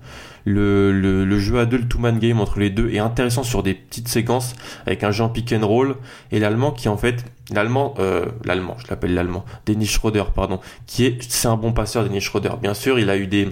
Le, 0.45 0.93
le, 0.93 1.39
jeu 1.39 1.59
à 1.59 1.67
deux, 1.67 1.79
le 1.79 1.89
two-man 1.89 2.19
game 2.19 2.41
entre 2.41 2.59
les 2.59 2.71
deux 2.71 2.91
est 2.91 2.99
intéressant 2.99 3.43
sur 3.43 3.63
des 3.63 3.75
petites 3.75 4.09
séquences 4.09 4.55
avec 4.87 5.05
un 5.05 5.11
jeu 5.11 5.25
en 5.25 5.29
pick 5.29 5.53
and 5.53 5.67
roll 5.67 5.97
et 6.33 6.39
l'allemand 6.39 6.71
qui 6.71 6.89
en 6.89 6.97
fait 6.97 7.25
l'allemand 7.51 7.95
euh, 7.99 8.27
l'allemand 8.45 8.77
je 8.79 8.89
l'appelle 8.89 9.15
l'allemand 9.15 9.45
Dennis 9.67 9.87
Schroeder 9.87 10.25
pardon 10.35 10.61
qui 10.87 11.05
est 11.05 11.23
c'est 11.29 11.49
un 11.49 11.57
bon 11.57 11.73
passeur 11.73 12.05
Dennis 12.05 12.21
Schroeder 12.21 12.53
bien 12.61 12.75
sûr 12.75 12.99
il 12.99 13.11
a 13.11 13.17
eu 13.17 13.27
des 13.27 13.49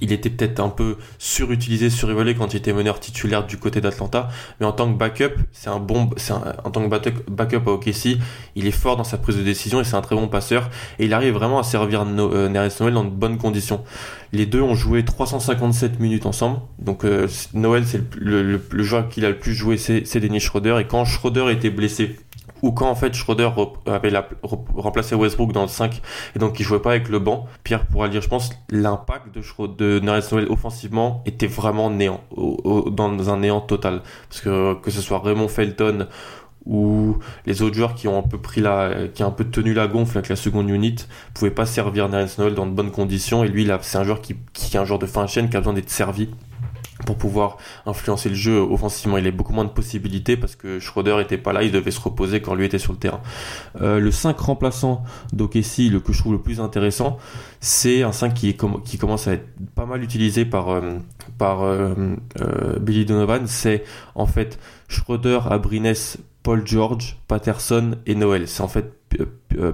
il 0.00 0.12
était 0.12 0.30
peut-être 0.30 0.60
un 0.60 0.68
peu 0.68 0.96
surutilisé, 1.18 1.90
surévalué 1.90 2.34
quand 2.34 2.54
il 2.54 2.56
était 2.56 2.72
meneur 2.72 3.00
titulaire 3.00 3.46
du 3.46 3.56
côté 3.56 3.80
d'Atlanta, 3.80 4.28
mais 4.60 4.66
en 4.66 4.72
tant 4.72 4.92
que 4.92 4.98
backup, 4.98 5.34
c'est 5.52 5.68
un 5.68 5.78
bon, 5.78 6.10
c'est 6.16 6.32
en 6.32 6.70
tant 6.70 6.88
que 6.88 7.10
backup 7.30 7.62
à 7.66 7.70
OKC, 7.70 8.18
il 8.56 8.66
est 8.66 8.72
fort 8.72 8.96
dans 8.96 9.04
sa 9.04 9.18
prise 9.18 9.36
de 9.36 9.42
décision 9.42 9.80
et 9.80 9.84
c'est 9.84 9.96
un 9.96 10.02
très 10.02 10.16
bon 10.16 10.28
passeur. 10.28 10.70
Et 10.98 11.06
il 11.06 11.14
arrive 11.14 11.34
vraiment 11.34 11.58
à 11.58 11.62
servir 11.62 12.04
no, 12.04 12.32
euh, 12.32 12.48
Noël 12.48 12.94
dans 12.94 13.04
de 13.04 13.10
bonnes 13.10 13.38
conditions. 13.38 13.82
Les 14.32 14.46
deux 14.46 14.62
ont 14.62 14.74
joué 14.74 15.04
357 15.04 16.00
minutes 16.00 16.26
ensemble, 16.26 16.60
donc 16.78 17.04
euh, 17.04 17.28
Noël 17.52 17.84
c'est 17.86 18.02
le, 18.16 18.42
le, 18.42 18.82
joueur 18.82 19.08
qu'il 19.08 19.24
a 19.24 19.28
le 19.28 19.38
plus 19.38 19.54
joué, 19.54 19.76
c'est 19.76 20.20
Denis 20.20 20.40
Schroeder. 20.40 20.78
Et 20.80 20.84
quand 20.84 21.04
Schroeder 21.04 21.50
était 21.50 21.70
blessé 21.70 22.16
ou 22.62 22.72
quand 22.72 22.88
en 22.88 22.94
fait 22.94 23.12
Schroeder 23.14 23.50
avait 23.86 24.12
remplacé 24.74 25.14
Westbrook 25.14 25.52
dans 25.52 25.62
le 25.62 25.68
5 25.68 26.00
et 26.34 26.38
donc 26.38 26.58
il 26.60 26.62
jouait 26.64 26.80
pas 26.80 26.90
avec 26.90 27.08
le 27.08 27.18
banc. 27.18 27.46
Pierre 27.64 27.86
pourra 27.86 28.06
le 28.06 28.12
dire, 28.12 28.22
je 28.22 28.28
pense, 28.28 28.50
l'impact 28.70 29.34
de, 29.34 29.42
Schroeder, 29.42 30.00
de 30.00 30.00
Noël 30.00 30.46
offensivement 30.48 31.22
était 31.26 31.48
vraiment 31.48 31.90
néant, 31.90 32.20
dans 32.36 33.30
un 33.30 33.38
néant 33.38 33.60
total. 33.60 34.02
Parce 34.28 34.40
que 34.40 34.74
que 34.74 34.90
ce 34.90 35.00
soit 35.00 35.18
Raymond 35.18 35.48
Felton 35.48 36.06
ou 36.64 37.18
les 37.44 37.62
autres 37.62 37.74
joueurs 37.74 37.94
qui 37.94 38.06
ont 38.06 38.18
un 38.18 38.22
peu 38.22 38.38
pris 38.38 38.60
la, 38.60 39.08
qui 39.12 39.24
ont 39.24 39.28
un 39.28 39.32
peu 39.32 39.44
tenu 39.44 39.74
la 39.74 39.88
gonfle 39.88 40.18
avec 40.18 40.28
la 40.28 40.36
seconde 40.36 40.68
unit, 40.70 40.94
pouvaient 41.34 41.50
pas 41.50 41.66
servir 41.66 42.08
Nerlens 42.08 42.38
Noel 42.38 42.54
dans 42.54 42.66
de 42.66 42.70
bonnes 42.70 42.92
conditions. 42.92 43.42
Et 43.42 43.48
lui, 43.48 43.68
c'est 43.80 43.98
un 43.98 44.04
joueur 44.04 44.20
qui, 44.20 44.36
qui 44.52 44.76
est 44.76 44.80
un 44.80 44.84
joueur 44.84 45.00
de 45.00 45.06
fin 45.06 45.24
de 45.24 45.28
chaîne 45.28 45.50
qui 45.50 45.56
a 45.56 45.60
besoin 45.60 45.74
d'être 45.74 45.90
servi 45.90 46.28
pour 47.06 47.16
pouvoir 47.16 47.56
influencer 47.86 48.28
le 48.28 48.34
jeu 48.34 48.58
offensivement. 48.58 49.18
Il 49.18 49.26
a 49.26 49.30
beaucoup 49.30 49.52
moins 49.52 49.64
de 49.64 49.70
possibilités 49.70 50.36
parce 50.36 50.56
que 50.56 50.78
Schroeder 50.78 51.18
était 51.20 51.38
pas 51.38 51.52
là, 51.52 51.62
il 51.62 51.72
devait 51.72 51.90
se 51.90 52.00
reposer 52.00 52.40
quand 52.40 52.54
lui 52.54 52.64
était 52.64 52.78
sur 52.78 52.92
le 52.92 52.98
terrain. 52.98 53.20
Euh, 53.80 53.98
le 53.98 54.10
5 54.10 54.38
remplaçant 54.38 55.02
d'Okessi, 55.32 55.88
le 55.88 56.00
que 56.00 56.12
je 56.12 56.18
trouve 56.18 56.32
le 56.32 56.40
plus 56.40 56.60
intéressant, 56.60 57.18
c'est 57.60 58.02
un 58.02 58.12
5 58.12 58.34
qui, 58.34 58.56
commence 58.56 59.28
à 59.28 59.34
être 59.34 59.46
pas 59.74 59.86
mal 59.86 60.02
utilisé 60.02 60.44
par, 60.44 60.70
euh, 60.70 60.98
euh, 61.50 62.78
Billy 62.80 63.04
Donovan. 63.04 63.46
C'est 63.46 63.84
en 64.14 64.26
fait 64.26 64.58
Schroeder, 64.88 65.40
Abrines, 65.50 65.94
Paul 66.42 66.66
George, 66.66 67.18
Patterson 67.28 67.96
et 68.06 68.14
Noël. 68.14 68.48
C'est 68.48 68.62
en 68.62 68.68
fait 68.68 68.92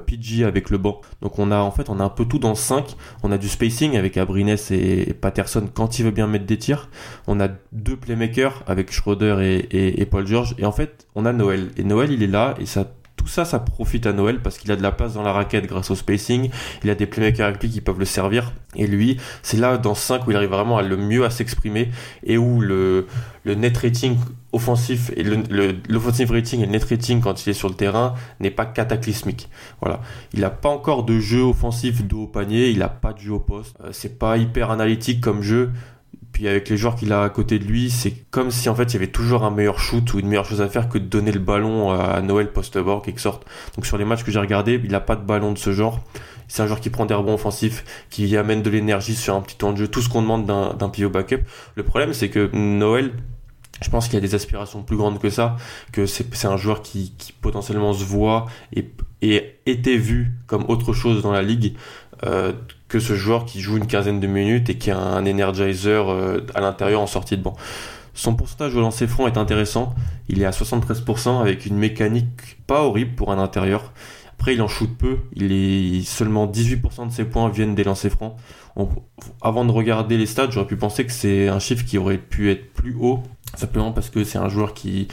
PG 0.07 0.45
avec 0.45 0.71
le 0.71 0.79
banc. 0.79 1.01
Donc 1.23 1.39
on 1.39 1.51
a 1.51 1.59
en 1.59 1.71
fait 1.71 1.89
on 1.89 2.01
a 2.01 2.05
un 2.05 2.09
peu 2.09 2.25
tout 2.25 2.39
dans 2.39 2.55
5. 2.55 2.97
On 3.23 3.33
a 3.33 3.39
du 3.39 3.49
spacing 3.49 3.97
avec 3.97 4.17
Abrines 4.17 4.57
et 4.71 5.15
Patterson 5.15 5.69
quand 5.73 5.99
il 5.99 6.05
veut 6.05 6.11
bien 6.11 6.27
mettre 6.27 6.47
des 6.47 6.59
tirs. 6.59 6.89
On 7.27 7.41
a 7.41 7.49
deux 7.73 7.97
playmakers 7.97 8.63
avec 8.67 8.93
Schroeder 8.93 9.67
et, 9.71 10.07
Paul 10.07 10.27
George. 10.27 10.55
Et 10.59 10.67
en 10.67 10.73
fait 10.73 11.07
on 11.15 11.25
a 11.25 11.33
Noël. 11.33 11.71
Et 11.77 11.85
Noël 11.85 12.13
il 12.13 12.23
est 12.23 12.29
là 12.29 12.55
et 12.59 12.67
ça 12.67 12.93
tout 13.19 13.27
ça, 13.27 13.45
ça 13.45 13.59
profite 13.59 14.07
à 14.07 14.15
Noël 14.15 14.41
parce 14.41 14.57
qu'il 14.57 14.73
a 14.73 14.77
de 14.77 14.83
la 14.83 14.93
place 14.93 15.15
dans 15.15 15.23
la 15.23 15.33
raquette 15.33 15.67
grâce 15.67 15.91
au 15.91 15.95
spacing. 15.95 16.49
Il 16.83 16.89
a 16.89 16.95
des 16.95 17.07
playmakers 17.07 17.47
avec 17.47 17.63
lui 17.63 17.69
qui 17.69 17.81
peuvent 17.83 17.99
le 17.99 18.07
servir. 18.07 18.53
Et 18.77 18.87
lui, 18.87 19.19
c'est 19.43 19.59
là 19.59 19.77
dans 19.77 19.95
5 19.95 20.27
où 20.27 20.31
il 20.31 20.37
arrive 20.37 20.51
vraiment 20.51 20.79
à 20.79 20.83
le 20.83 20.97
mieux 20.97 21.25
à 21.25 21.31
s'exprimer 21.31 21.91
et 22.23 22.39
où 22.39 22.61
le, 22.61 23.07
le 23.45 23.55
net 23.55 23.77
rating 23.77 24.17
offensif 24.53 25.11
et 25.17 25.25
l'offensive 25.25 26.31
rating 26.31 26.61
et 26.63 26.67
le 26.67 26.73
net 26.73 26.85
rating 26.85 27.21
quand 27.21 27.45
il 27.45 27.51
est 27.51 27.55
sur 27.55 27.69
le 27.69 27.75
terrain 27.75 28.15
n'est 28.41 28.51
pas 28.51 28.67
cataclysmique. 28.67 29.49
Voilà. 29.81 30.01
Il 30.33 30.41
n'a 30.41 30.51
pas 30.51 30.69
encore 30.69 31.05
de 31.05 31.19
jeu 31.19 31.43
offensif 31.43 32.07
de 32.07 32.15
haut 32.15 32.27
panier, 32.27 32.71
il 32.71 32.79
n'a 32.79 32.89
pas 32.89 33.13
de 33.13 33.19
jeu 33.19 33.33
au 33.33 33.41
poste. 33.41 33.77
Euh, 33.83 33.91
c'est 33.93 34.19
pas 34.19 34.39
hyper 34.39 34.71
analytique 34.71 35.21
comme 35.21 35.43
jeu. 35.43 35.71
Puis 36.39 36.47
avec 36.47 36.69
les 36.69 36.77
joueurs 36.77 36.95
qu'il 36.95 37.13
a 37.13 37.25
à 37.25 37.31
côté 37.31 37.59
de 37.59 37.65
lui, 37.65 37.91
c'est 37.91 38.13
comme 38.31 38.53
si 38.53 38.69
en 38.69 38.75
fait 38.77 38.85
il 38.85 38.93
y 38.93 38.97
avait 38.97 39.09
toujours 39.09 39.43
un 39.43 39.51
meilleur 39.51 39.81
shoot 39.81 40.15
ou 40.15 40.21
une 40.21 40.29
meilleure 40.29 40.45
chose 40.45 40.61
à 40.61 40.69
faire 40.69 40.89
que 40.89 40.97
de 40.97 41.05
donner 41.05 41.33
le 41.33 41.41
ballon 41.41 41.91
à 41.91 42.21
Noël 42.21 42.53
post-bord, 42.53 43.03
quelque 43.03 43.21
sorte. 43.21 43.45
Donc 43.75 43.87
sur 43.87 43.99
les 43.99 44.05
matchs 44.05 44.23
que 44.23 44.31
j'ai 44.31 44.39
regardés, 44.39 44.81
il 44.85 44.93
n'a 44.93 45.01
pas 45.01 45.17
de 45.17 45.25
ballon 45.25 45.51
de 45.51 45.59
ce 45.59 45.73
genre. 45.73 45.99
C'est 46.47 46.63
un 46.63 46.69
joueur 46.69 46.79
qui 46.79 46.91
prend 46.91 47.07
des 47.07 47.15
rebonds 47.15 47.35
offensifs, 47.35 47.85
qui 48.09 48.37
amène 48.37 48.63
de 48.63 48.71
l'énergie 48.71 49.17
sur 49.17 49.35
un 49.35 49.41
petit 49.41 49.57
temps 49.57 49.73
de 49.73 49.79
jeu, 49.79 49.89
tout 49.89 50.01
ce 50.01 50.09
qu'on 50.09 50.23
demande 50.23 50.47
d'un 50.47 50.89
pivot 50.89 51.11
backup. 51.11 51.41
Le 51.75 51.83
problème, 51.83 52.13
c'est 52.13 52.29
que 52.29 52.49
Noël, 52.55 53.11
je 53.83 53.91
pense 53.91 54.05
qu'il 54.05 54.15
y 54.15 54.19
a 54.19 54.21
des 54.21 54.37
aspirations 54.37 54.85
plus 54.85 54.97
grandes 54.97 55.19
que 55.19 55.31
ça, 55.31 55.57
que 55.91 56.07
c'est 56.07 56.47
un 56.47 56.57
joueur 56.57 56.83
qui, 56.83 57.13
potentiellement 57.41 57.95
se 57.95 58.05
voit 58.05 58.47
et 59.23 59.59
était 59.67 59.97
vu 59.97 60.35
comme 60.47 60.67
autre 60.69 60.93
chose 60.93 61.21
dans 61.21 61.33
la 61.33 61.43
ligue 61.43 61.75
euh, 62.25 62.53
que 62.89 63.01
ce 63.01 63.15
joueur 63.15 63.45
qui 63.45 63.61
joue 63.61 63.77
une 63.77 63.87
quinzaine 63.87 64.21
de 64.21 64.27
minutes 64.27 64.71
et 64.71 64.79
qui 64.79 64.91
a 64.91 64.99
un 64.99 65.27
energizer 65.27 66.11
euh, 66.11 66.47
à 66.55 66.61
l'intérieur 66.61 67.01
en 67.01 67.07
sortie 67.07 67.37
de 67.37 67.43
banc. 67.43 67.55
Son 68.15 68.35
pourcentage 68.35 68.75
au 68.75 68.81
lancer 68.81 69.07
franc 69.07 69.27
est 69.29 69.37
intéressant. 69.37 69.95
Il 70.29 70.43
est 70.43 70.45
à 70.45 70.51
73% 70.51 71.41
avec 71.41 71.67
une 71.67 71.77
mécanique 71.77 72.59
pas 72.67 72.83
horrible 72.83 73.15
pour 73.15 73.31
un 73.31 73.39
intérieur. 73.39 73.93
Après, 74.39 74.55
il 74.55 74.63
en 74.63 74.69
shoot 74.69 74.91
peu. 74.97 75.19
Il 75.35 75.53
est 75.53 76.03
seulement 76.03 76.47
18% 76.47 77.09
de 77.09 77.13
ses 77.13 77.25
points 77.25 77.49
viennent 77.49 77.75
des 77.75 77.85
lancers 77.85 78.11
francs. 78.11 78.37
avant 79.43 79.65
de 79.65 79.73
regarder 79.73 80.17
les 80.17 80.27
stats, 80.27 80.51
j'aurais 80.51 80.67
pu 80.67 80.77
penser 80.77 81.05
que 81.05 81.13
c'est 81.13 81.49
un 81.49 81.59
chiffre 81.59 81.85
qui 81.85 81.99
aurait 81.99 82.19
pu 82.19 82.51
être 82.51 82.73
plus 82.73 82.97
haut, 82.99 83.23
simplement 83.55 83.93
parce 83.93 84.11
que 84.11 84.25
c'est 84.25 84.39
un 84.39 84.49
joueur 84.49 84.75
qui 84.75 85.09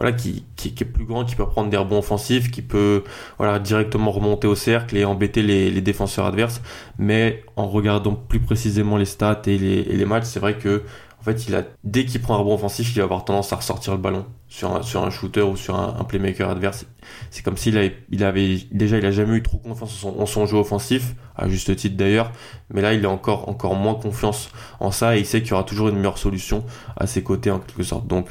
voilà, 0.00 0.16
qui, 0.16 0.46
qui, 0.56 0.68
est 0.68 0.86
plus 0.86 1.04
grand, 1.04 1.26
qui 1.26 1.36
peut 1.36 1.44
prendre 1.44 1.68
des 1.68 1.76
rebonds 1.76 1.98
offensifs, 1.98 2.50
qui 2.50 2.62
peut 2.62 3.04
voilà, 3.36 3.58
directement 3.58 4.10
remonter 4.10 4.46
au 4.46 4.54
cercle 4.54 4.96
et 4.96 5.04
embêter 5.04 5.42
les, 5.42 5.70
les 5.70 5.80
défenseurs 5.82 6.24
adverses. 6.24 6.62
Mais 6.98 7.44
en 7.56 7.68
regardant 7.68 8.14
plus 8.14 8.40
précisément 8.40 8.96
les 8.96 9.04
stats 9.04 9.42
et 9.46 9.58
les, 9.58 9.80
et 9.80 9.96
les 9.96 10.06
matchs, 10.06 10.24
c'est 10.24 10.40
vrai 10.40 10.56
que 10.56 10.82
en 11.20 11.22
fait, 11.22 11.46
il 11.46 11.54
a, 11.54 11.64
dès 11.84 12.06
qu'il 12.06 12.22
prend 12.22 12.34
un 12.34 12.38
rebond 12.38 12.54
offensif, 12.54 12.92
il 12.94 12.98
va 12.98 13.04
avoir 13.04 13.26
tendance 13.26 13.52
à 13.52 13.56
ressortir 13.56 13.92
le 13.92 13.98
ballon 13.98 14.24
sur 14.48 14.74
un, 14.74 14.82
sur 14.82 15.04
un 15.04 15.10
shooter 15.10 15.42
ou 15.42 15.54
sur 15.54 15.78
un, 15.78 16.02
playmaker 16.04 16.48
adverse. 16.48 16.86
C'est 17.30 17.44
comme 17.44 17.58
s'il 17.58 17.76
avait, 17.76 17.94
il 18.08 18.24
avait, 18.24 18.56
déjà, 18.72 18.96
il 18.96 19.04
a 19.04 19.10
jamais 19.10 19.36
eu 19.36 19.42
trop 19.42 19.58
confiance 19.58 19.92
en 19.92 20.12
son, 20.12 20.18
en 20.18 20.24
son, 20.24 20.46
jeu 20.46 20.56
offensif, 20.56 21.14
à 21.36 21.46
juste 21.46 21.76
titre 21.76 21.98
d'ailleurs, 21.98 22.32
mais 22.72 22.80
là, 22.80 22.94
il 22.94 23.04
a 23.04 23.10
encore, 23.10 23.50
encore 23.50 23.74
moins 23.74 23.94
confiance 23.94 24.48
en 24.80 24.90
ça 24.90 25.18
et 25.18 25.20
il 25.20 25.26
sait 25.26 25.42
qu'il 25.42 25.50
y 25.50 25.52
aura 25.52 25.64
toujours 25.64 25.90
une 25.90 25.96
meilleure 25.96 26.16
solution 26.16 26.64
à 26.96 27.06
ses 27.06 27.22
côtés 27.22 27.50
en 27.50 27.58
quelque 27.58 27.82
sorte. 27.82 28.06
Donc, 28.06 28.28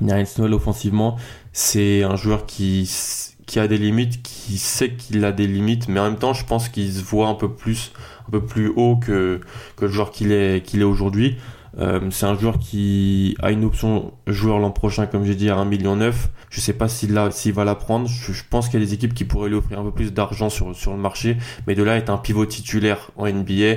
Narian 0.00 0.24
Snowell 0.24 0.54
offensivement, 0.54 1.16
c'est 1.52 2.02
un 2.02 2.16
joueur 2.16 2.46
qui, 2.46 2.90
qui 3.46 3.58
a 3.58 3.68
des 3.68 3.78
limites, 3.78 4.22
qui 4.22 4.58
sait 4.58 4.92
qu'il 4.92 5.24
a 5.24 5.32
des 5.32 5.46
limites, 5.46 5.88
mais 5.88 6.00
en 6.00 6.04
même 6.04 6.18
temps, 6.18 6.32
je 6.32 6.44
pense 6.44 6.68
qu'il 6.68 6.92
se 6.92 7.02
voit 7.02 7.28
un 7.28 7.34
peu 7.34 7.52
plus, 7.52 7.92
un 8.28 8.30
peu 8.30 8.44
plus 8.44 8.68
haut 8.68 8.96
que, 8.96 9.40
que 9.76 9.86
le 9.86 9.90
joueur 9.90 10.10
qu'il 10.10 10.32
est, 10.32 10.64
qu'il 10.64 10.80
est 10.80 10.84
aujourd'hui. 10.84 11.36
Euh, 11.78 12.00
c'est 12.10 12.26
un 12.26 12.36
joueur 12.36 12.58
qui 12.58 13.36
a 13.40 13.50
une 13.50 13.64
option 13.64 14.12
joueur 14.26 14.58
l'an 14.58 14.70
prochain, 14.70 15.06
comme 15.06 15.24
j'ai 15.24 15.34
dit, 15.34 15.50
à 15.50 15.56
1,9 15.56 15.68
million. 15.68 15.98
Je 16.50 16.60
sais 16.60 16.72
pas 16.72 16.88
s'il, 16.88 17.18
s'il 17.30 17.52
va 17.52 17.64
la 17.64 17.74
prendre. 17.74 18.08
Je, 18.08 18.32
je 18.32 18.42
pense 18.48 18.68
qu'il 18.68 18.80
y 18.80 18.82
a 18.82 18.86
des 18.86 18.94
équipes 18.94 19.14
qui 19.14 19.24
pourraient 19.24 19.48
lui 19.48 19.56
offrir 19.56 19.80
un 19.80 19.84
peu 19.84 19.92
plus 19.92 20.12
d'argent 20.12 20.50
sur, 20.50 20.74
sur 20.74 20.92
le 20.92 20.98
marché. 20.98 21.36
Mais 21.66 21.74
de 21.74 21.82
là, 21.82 21.96
être 21.96 22.10
un 22.10 22.18
pivot 22.18 22.46
titulaire 22.46 23.10
en 23.16 23.26
NBA, 23.28 23.76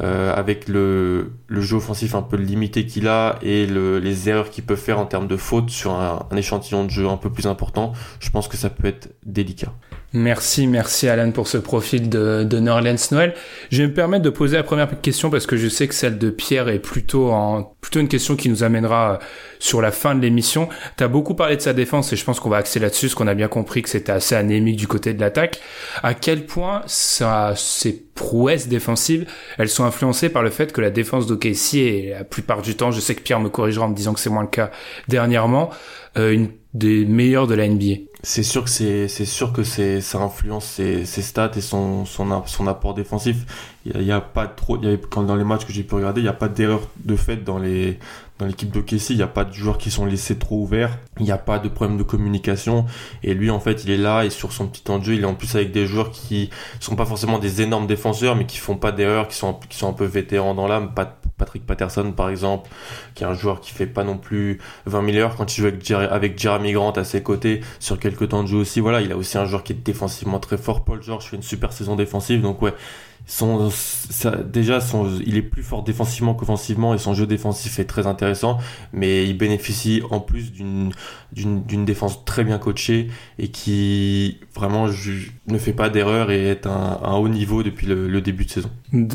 euh, 0.00 0.34
avec 0.34 0.68
le, 0.68 1.32
jeu 1.50 1.76
offensif 1.76 2.14
un 2.14 2.22
peu 2.22 2.36
limité 2.36 2.86
qu'il 2.86 3.08
a 3.08 3.38
et 3.42 3.66
le, 3.66 3.98
les 3.98 4.30
erreurs 4.30 4.48
qu'il 4.48 4.64
peut 4.64 4.76
faire 4.76 4.98
en 4.98 5.04
termes 5.04 5.28
de 5.28 5.36
fautes 5.36 5.68
sur 5.68 5.92
un, 5.92 6.26
échantillon 6.34 6.84
de 6.84 6.90
jeu 6.90 7.08
un 7.08 7.18
peu 7.18 7.30
plus 7.30 7.46
important, 7.46 7.92
je 8.18 8.30
pense 8.30 8.48
que 8.48 8.56
ça 8.56 8.70
peut 8.70 8.88
être 8.88 9.14
délicat. 9.24 9.72
Merci, 10.14 10.66
merci 10.66 11.08
Alan 11.08 11.30
pour 11.30 11.48
ce 11.48 11.56
profil 11.56 12.10
de, 12.10 12.44
de 12.44 12.60
Noël. 12.60 12.96
Je 13.70 13.82
vais 13.82 13.88
me 13.88 13.94
permettre 13.94 14.22
de 14.22 14.30
poser 14.30 14.58
la 14.58 14.62
première 14.62 15.00
question 15.00 15.30
parce 15.30 15.46
que 15.46 15.56
je 15.56 15.68
sais 15.68 15.88
que 15.88 15.94
celle 15.94 16.18
de 16.18 16.28
Pierre 16.28 16.68
est 16.68 16.80
plutôt 16.80 17.30
en, 17.30 17.74
plutôt 17.80 17.98
une 17.98 18.08
question 18.08 18.36
qui 18.36 18.50
nous 18.50 18.62
amènera 18.62 19.20
sur 19.58 19.80
la 19.80 19.90
fin 19.90 20.14
de 20.14 20.20
l'émission. 20.20 20.68
Tu 20.98 21.04
as 21.04 21.08
beaucoup 21.08 21.34
parlé 21.34 21.56
de 21.56 21.62
sa 21.62 21.72
défense 21.72 22.12
et 22.12 22.16
je 22.16 22.24
pense 22.26 22.40
qu'on 22.40 22.50
va 22.50 22.58
axer 22.58 22.78
là-dessus 22.78 23.06
parce 23.06 23.14
qu'on 23.14 23.26
a 23.26 23.34
bien 23.34 23.48
compris 23.48 23.80
que 23.80 23.88
c'était 23.88 24.12
assez 24.12 24.34
anémique 24.34 24.76
du 24.76 24.86
côté 24.86 25.14
de 25.14 25.20
l'attaque. 25.20 25.60
À 26.02 26.12
quel 26.12 26.44
point 26.44 26.82
ça, 26.86 27.54
ces 27.56 28.04
prouesses 28.14 28.68
défensives, 28.68 29.26
elles 29.56 29.70
sont 29.70 29.84
influencées 29.84 30.28
par 30.28 30.42
le 30.42 30.50
fait 30.50 30.74
que 30.74 30.82
la 30.82 30.90
défense 30.90 31.26
d'OKC 31.26 31.74
est 31.74 32.14
la 32.18 32.24
plupart 32.24 32.60
du 32.60 32.76
temps, 32.76 32.90
je 32.90 33.00
sais 33.00 33.14
que 33.14 33.22
Pierre 33.22 33.40
me 33.40 33.48
corrigera 33.48 33.86
en 33.86 33.88
me 33.88 33.94
disant 33.94 34.12
que 34.12 34.20
c'est 34.20 34.30
moins 34.30 34.42
le 34.42 34.48
cas 34.48 34.70
dernièrement, 35.08 35.70
euh, 36.18 36.32
une 36.32 36.48
des 36.74 37.06
meilleures 37.06 37.46
de 37.46 37.54
la 37.54 37.66
NBA. 37.66 38.11
C'est 38.24 38.44
sûr 38.44 38.62
que 38.62 38.70
c'est 38.70 39.08
sûr 39.24 39.52
que 39.52 39.64
ça 39.64 40.18
influence 40.20 40.64
ses, 40.64 41.04
ses, 41.04 41.22
stats 41.22 41.50
et 41.56 41.60
son 41.60 42.04
son 42.04 42.46
son 42.46 42.66
apport 42.68 42.94
défensif. 42.94 43.36
Il 43.84 44.00
y 44.02 44.12
a, 44.12 44.20
pas 44.20 44.46
trop 44.46 44.78
il 44.80 44.88
y 44.88 44.94
a, 44.94 44.96
quand 44.96 45.24
dans 45.24 45.34
les 45.34 45.42
matchs 45.42 45.64
que 45.64 45.72
j'ai 45.72 45.82
pu 45.82 45.96
regarder, 45.96 46.20
il 46.20 46.24
y 46.24 46.28
a 46.28 46.32
pas 46.32 46.46
d'erreur 46.46 46.82
de 47.04 47.16
fait 47.16 47.38
dans 47.38 47.58
les 47.58 47.98
dans 48.38 48.46
l'équipe 48.46 48.70
de 48.70 48.80
Kessie, 48.80 49.14
il 49.14 49.16
n'y 49.16 49.22
a 49.22 49.28
pas 49.28 49.44
de 49.44 49.52
joueurs 49.52 49.76
qui 49.76 49.90
sont 49.90 50.06
laissés 50.06 50.38
trop 50.38 50.62
ouverts, 50.62 50.98
il 51.18 51.24
n'y 51.24 51.32
a 51.32 51.38
pas 51.38 51.58
de 51.58 51.68
problème 51.68 51.98
de 51.98 52.04
communication. 52.04 52.86
Et 53.24 53.34
lui 53.34 53.50
en 53.50 53.58
fait, 53.58 53.84
il 53.84 53.90
est 53.90 53.96
là 53.96 54.24
et 54.24 54.30
sur 54.30 54.52
son 54.52 54.68
petit 54.68 54.82
temps 54.82 55.00
de 55.00 55.04
jeu, 55.04 55.14
il 55.14 55.22
est 55.22 55.26
en 55.26 55.34
plus 55.34 55.54
avec 55.56 55.72
des 55.72 55.86
joueurs 55.86 56.12
qui 56.12 56.50
sont 56.78 56.94
pas 56.94 57.06
forcément 57.06 57.40
des 57.40 57.60
énormes 57.60 57.88
défenseurs 57.88 58.36
mais 58.36 58.46
qui 58.46 58.58
font 58.58 58.76
pas 58.76 58.92
d'erreurs, 58.92 59.26
qui 59.26 59.36
sont 59.36 59.54
qui 59.68 59.76
sont 59.76 59.88
un 59.88 59.94
peu 59.94 60.04
vétérans 60.04 60.54
dans 60.54 60.68
l'âme, 60.68 60.94
pas 60.94 61.18
Patrick 61.42 61.66
Patterson 61.66 62.12
par 62.12 62.28
exemple, 62.28 62.70
qui 63.16 63.24
est 63.24 63.26
un 63.26 63.34
joueur 63.34 63.60
qui 63.60 63.72
fait 63.72 63.86
pas 63.86 64.04
non 64.04 64.16
plus 64.16 64.60
20 64.86 65.12
000 65.12 65.16
heures 65.18 65.34
quand 65.34 65.56
il 65.56 65.60
joue 65.60 65.66
avec, 65.66 65.90
avec 65.90 66.38
Jeremy 66.38 66.70
Grant 66.70 66.92
à 66.92 67.02
ses 67.02 67.20
côtés 67.20 67.62
sur 67.80 67.98
quelques 67.98 68.28
temps 68.28 68.44
de 68.44 68.48
jeu 68.48 68.58
aussi. 68.58 68.78
Voilà, 68.78 69.00
il 69.00 69.10
a 69.10 69.16
aussi 69.16 69.38
un 69.38 69.44
joueur 69.44 69.64
qui 69.64 69.72
est 69.72 69.84
défensivement 69.84 70.38
très 70.38 70.56
fort. 70.56 70.84
Paul 70.84 71.02
George 71.02 71.24
fait 71.24 71.36
une 71.36 71.42
super 71.42 71.72
saison 71.72 71.96
défensive, 71.96 72.42
donc 72.42 72.62
ouais, 72.62 72.74
son, 73.26 73.70
déjà, 74.44 74.80
son, 74.80 75.18
il 75.24 75.36
est 75.36 75.42
plus 75.42 75.62
fort 75.62 75.82
défensivement 75.84 76.34
qu'offensivement 76.34 76.94
et 76.94 76.98
son 76.98 77.14
jeu 77.14 77.26
défensif 77.26 77.78
est 77.78 77.84
très 77.84 78.06
intéressant, 78.06 78.58
mais 78.92 79.26
il 79.26 79.38
bénéficie 79.38 80.02
en 80.10 80.20
plus 80.20 80.52
d'une, 80.52 80.92
d'une, 81.32 81.84
défense 81.84 82.24
très 82.24 82.44
bien 82.44 82.58
coachée 82.58 83.08
et 83.38 83.48
qui 83.48 84.40
vraiment 84.54 84.86
ne 85.46 85.58
fait 85.58 85.72
pas 85.72 85.88
d'erreur 85.88 86.30
et 86.30 86.48
est 86.48 86.66
un, 86.66 86.98
un 87.02 87.14
haut 87.14 87.28
niveau 87.28 87.62
depuis 87.62 87.86
le, 87.86 88.08
le 88.08 88.20
début 88.20 88.44
de 88.44 88.50
saison. 88.50 88.70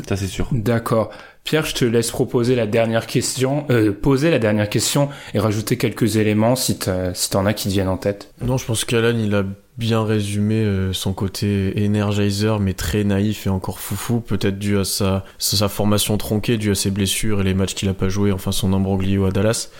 Ça, 0.08 0.16
c'est 0.16 0.26
sûr. 0.26 0.48
D'accord. 0.52 1.10
Pierre, 1.44 1.64
je 1.64 1.74
te 1.74 1.84
laisse 1.84 2.10
proposer 2.10 2.54
la 2.54 2.66
dernière 2.66 3.06
question, 3.06 3.64
euh, 3.70 3.92
poser 3.92 4.30
la 4.30 4.38
dernière 4.38 4.68
question 4.68 5.08
et 5.32 5.38
rajouter 5.38 5.78
quelques 5.78 6.16
éléments 6.16 6.56
si 6.56 6.78
tu 6.78 6.90
si 7.14 7.30
t'en 7.30 7.46
as 7.46 7.54
qui 7.54 7.68
te 7.68 7.72
viennent 7.72 7.88
en 7.88 7.96
tête. 7.96 8.34
Non, 8.42 8.58
je 8.58 8.66
pense 8.66 8.84
qu'Alan, 8.84 9.16
il 9.18 9.34
a 9.34 9.44
bien 9.78 10.04
résumé 10.04 10.56
euh, 10.56 10.92
son 10.92 11.12
côté 11.12 11.72
energizer, 11.78 12.58
mais 12.58 12.74
très 12.74 13.04
naïf 13.04 13.46
et 13.46 13.50
encore 13.50 13.78
foufou, 13.78 14.20
peut-être 14.20 14.58
dû 14.58 14.76
à 14.76 14.84
sa, 14.84 15.22
formation 15.68 16.18
tronquée, 16.18 16.58
dû 16.58 16.72
à 16.72 16.74
ses 16.74 16.90
blessures 16.90 17.40
et 17.40 17.44
les 17.44 17.54
matchs 17.54 17.74
qu'il 17.74 17.88
a 17.88 17.94
pas 17.94 18.08
joué, 18.08 18.32
enfin 18.32 18.50
son 18.50 18.72
imbroglio 18.72 19.24
à 19.24 19.30
Dallas. 19.30 19.70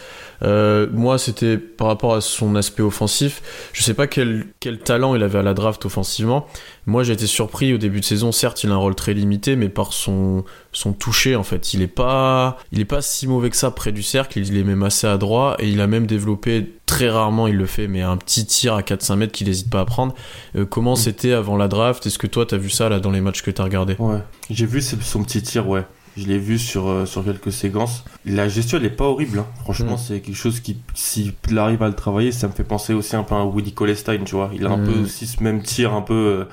Euh, 0.45 0.87
moi, 0.93 1.19
c'était 1.19 1.59
par 1.59 1.89
rapport 1.89 2.15
à 2.15 2.21
son 2.21 2.55
aspect 2.55 2.85
offensif. 2.85 3.43
Je 3.73 3.83
sais 3.83 3.95
pas 3.95 4.07
quel, 4.07 4.47
quel 4.61 4.79
talent 4.79 5.17
il 5.17 5.23
avait 5.25 5.41
à 5.41 5.43
la 5.43 5.53
draft 5.53 5.85
offensivement. 5.85 6.47
Moi, 6.87 7.03
j'ai 7.03 7.15
été 7.15 7.27
surpris 7.27 7.75
au 7.75 7.79
début 7.79 7.99
de 7.99 8.05
saison. 8.05 8.31
Certes, 8.31 8.63
il 8.63 8.71
a 8.71 8.75
un 8.75 8.77
rôle 8.77 8.95
très 8.95 9.15
limité, 9.15 9.57
mais 9.57 9.69
par 9.69 9.93
son, 9.93 10.45
son 10.71 10.93
toucher, 10.93 11.35
en 11.35 11.43
fait. 11.43 11.75
Il 11.75 11.83
est 11.83 11.89
pas, 11.89 12.59
il 12.71 12.79
est 12.79 12.85
pas 12.85 13.03
si 13.03 13.27
mauvais 13.27 13.51
que 13.51 13.57
ça 13.57 13.73
près 13.73 13.91
du 13.91 14.05
cercle. 14.05 14.39
Il 14.39 14.57
est 14.57 14.63
même 14.63 14.85
assez 14.85 15.09
adroit 15.09 15.57
et 15.59 15.69
il 15.69 15.81
a 15.81 15.89
même 15.89 16.07
développé 16.07 16.78
très 16.89 17.09
rarement, 17.09 17.47
il 17.47 17.57
le 17.57 17.67
fait, 17.67 17.87
mais 17.87 18.03
un 18.03 18.17
petit 18.17 18.47
tir 18.47 18.75
à 18.75 18.83
4-5 18.83 19.17
mètres 19.17 19.33
qu'il 19.33 19.47
n'hésite 19.47 19.71
pas 19.71 19.81
à 19.81 19.85
prendre. 19.85 20.15
Euh, 20.57 20.65
comment 20.65 20.95
mm. 20.95 20.97
c'était 20.97 21.33
avant 21.33 21.57
la 21.57 21.69
draft? 21.69 22.05
Est-ce 22.07 22.19
que 22.19 22.27
toi, 22.27 22.47
t'as 22.47 22.57
vu 22.57 22.71
ça 22.71 22.89
là 22.89 22.99
dans 22.99 23.13
les 23.13 23.21
matchs 23.21 23.43
que 23.43 23.53
t'as 23.53 23.63
regardé 23.63 23.95
Ouais, 24.01 24.19
j'ai 24.51 24.67
vu 24.67 24.83
son 24.83 25.23
petit 25.23 25.43
tir, 25.43 25.69
ouais. 25.69 25.85
Je 26.17 26.27
l'ai 26.27 26.39
vu 26.39 26.59
sur, 26.59 26.89
euh, 26.89 27.07
sur 27.07 27.25
quelques 27.25 27.53
séquences. 27.53 28.05
La 28.25 28.49
gestion, 28.49 28.79
elle 28.79 28.87
est 28.87 28.91
pas 28.91 29.05
horrible. 29.05 29.39
Hein. 29.39 29.47
Franchement, 29.61 29.95
mm. 29.95 29.99
c'est 29.99 30.21
quelque 30.21 30.37
chose 30.37 30.59
qui, 30.59 30.79
s'il 30.95 31.35
arrive 31.57 31.83
à 31.83 31.89
le 31.89 31.95
travailler, 31.95 32.33
ça 32.33 32.49
me 32.49 32.53
fait 32.53 32.65
penser 32.65 32.95
aussi 32.95 33.15
un 33.15 33.23
peu 33.23 33.37
à 33.37 33.45
Woody 33.45 33.73
Colestein, 33.73 34.25
tu 34.25 34.35
vois. 34.35 34.51
Il 34.53 34.67
a 34.67 34.71
un 34.71 34.79
peu 34.79 34.97
mm. 34.97 35.05
aussi 35.05 35.27
ce 35.29 35.43
même 35.45 35.63
tir, 35.63 35.93
un 35.93 36.03
peu. 36.03 36.15
Euh, 36.15 36.45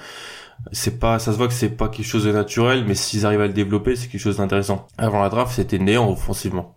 c'est 0.72 1.00
pas, 1.00 1.20
ça 1.20 1.32
se 1.32 1.38
voit 1.38 1.48
que 1.48 1.54
c'est 1.54 1.70
pas 1.70 1.88
quelque 1.88 2.06
chose 2.06 2.25
de 2.25 2.32
naturel, 2.32 2.84
mais 2.88 2.96
s'ils 2.96 3.25
arrivent 3.25 3.42
à 3.42 3.48
le 3.48 3.54
développer, 3.54 3.96
c'est 3.96 4.08
quelque 4.08 4.22
chose 4.22 4.38
d'intéressant. 4.38 4.88
Avant 4.98 5.22
la 5.22 5.30
draft, 5.30 5.54
c'était 5.56 5.80
néant 5.80 6.12
offensivement. 6.12 6.75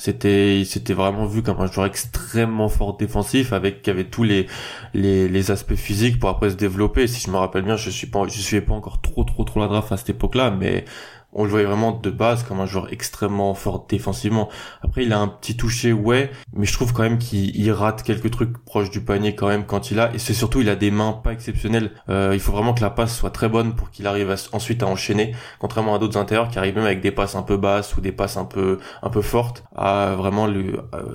C'était, 0.00 0.60
il 0.60 0.66
vraiment 0.94 1.26
vu 1.26 1.42
comme 1.42 1.58
un 1.60 1.66
joueur 1.66 1.86
extrêmement 1.86 2.68
fort 2.68 2.96
défensif 2.96 3.52
avec 3.52 3.82
qui 3.82 3.90
avait 3.90 4.04
tous 4.04 4.22
les, 4.22 4.46
les, 4.94 5.28
les 5.28 5.50
aspects 5.50 5.74
physiques 5.74 6.20
pour 6.20 6.28
après 6.28 6.50
se 6.50 6.54
développer. 6.54 7.08
Si 7.08 7.20
je 7.20 7.30
me 7.32 7.36
rappelle 7.36 7.64
bien, 7.64 7.76
je 7.76 7.90
suis 7.90 8.06
pas, 8.06 8.22
je 8.28 8.40
pas 8.60 8.74
encore 8.74 9.00
trop 9.00 9.24
trop 9.24 9.42
trop 9.42 9.58
la 9.58 9.66
draft 9.66 9.90
à 9.90 9.96
cette 9.96 10.10
époque-là, 10.10 10.52
mais 10.52 10.84
on 11.32 11.44
le 11.44 11.50
voyait 11.50 11.66
vraiment 11.66 11.92
de 11.92 12.10
base 12.10 12.42
comme 12.42 12.60
un 12.60 12.66
joueur 12.66 12.92
extrêmement 12.92 13.54
fort 13.54 13.86
défensivement. 13.88 14.48
Après, 14.82 15.04
il 15.04 15.12
a 15.12 15.18
un 15.18 15.28
petit 15.28 15.56
toucher, 15.56 15.92
ouais, 15.92 16.30
mais 16.54 16.64
je 16.64 16.72
trouve 16.72 16.92
quand 16.92 17.02
même 17.02 17.18
qu'il 17.18 17.70
rate 17.70 18.02
quelques 18.02 18.30
trucs 18.30 18.56
proches 18.64 18.90
du 18.90 19.00
panier 19.02 19.34
quand 19.34 19.48
même 19.48 19.66
quand 19.66 19.90
il 19.90 20.00
a. 20.00 20.12
Et 20.14 20.18
c'est 20.18 20.34
surtout, 20.34 20.60
il 20.60 20.68
a 20.70 20.76
des 20.76 20.90
mains 20.90 21.12
pas 21.12 21.32
exceptionnelles. 21.32 21.92
Euh, 22.08 22.30
il 22.32 22.40
faut 22.40 22.52
vraiment 22.52 22.72
que 22.72 22.80
la 22.80 22.90
passe 22.90 23.16
soit 23.16 23.30
très 23.30 23.48
bonne 23.48 23.74
pour 23.74 23.90
qu'il 23.90 24.06
arrive 24.06 24.34
ensuite 24.52 24.82
à 24.82 24.86
enchaîner, 24.86 25.34
contrairement 25.58 25.94
à 25.94 25.98
d'autres 25.98 26.18
intérieurs 26.18 26.48
qui 26.48 26.58
arrivent 26.58 26.76
même 26.76 26.86
avec 26.86 27.00
des 27.00 27.10
passes 27.10 27.34
un 27.34 27.42
peu 27.42 27.56
basses 27.56 27.96
ou 27.96 28.00
des 28.00 28.12
passes 28.12 28.36
un 28.36 28.44
peu 28.44 28.78
un 29.02 29.10
peu 29.10 29.22
fortes 29.22 29.64
à 29.76 30.14
vraiment 30.16 30.48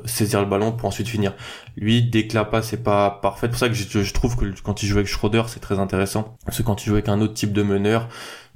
saisir 0.05 0.39
le 0.41 0.45
ballon 0.45 0.71
pour 0.71 0.87
ensuite 0.87 1.07
finir. 1.07 1.33
Lui, 1.75 2.03
dès 2.03 2.27
que 2.27 2.35
la 2.35 2.45
passe 2.45 2.71
est 2.73 2.83
pas 2.83 3.09
parfaite, 3.09 3.51
pour 3.51 3.59
ça 3.59 3.67
que 3.67 3.73
je, 3.73 4.01
je 4.01 4.13
trouve 4.13 4.35
que 4.35 4.45
quand 4.61 4.83
il 4.83 4.87
joue 4.87 4.97
avec 4.97 5.07
Schroeder, 5.07 5.43
c'est 5.47 5.59
très 5.59 5.79
intéressant. 5.79 6.37
Parce 6.45 6.57
que 6.57 6.63
quand 6.63 6.83
il 6.83 6.89
joue 6.89 6.93
avec 6.93 7.09
un 7.09 7.19
autre 7.21 7.33
type 7.33 7.51
de 7.51 7.63
meneur, 7.63 8.07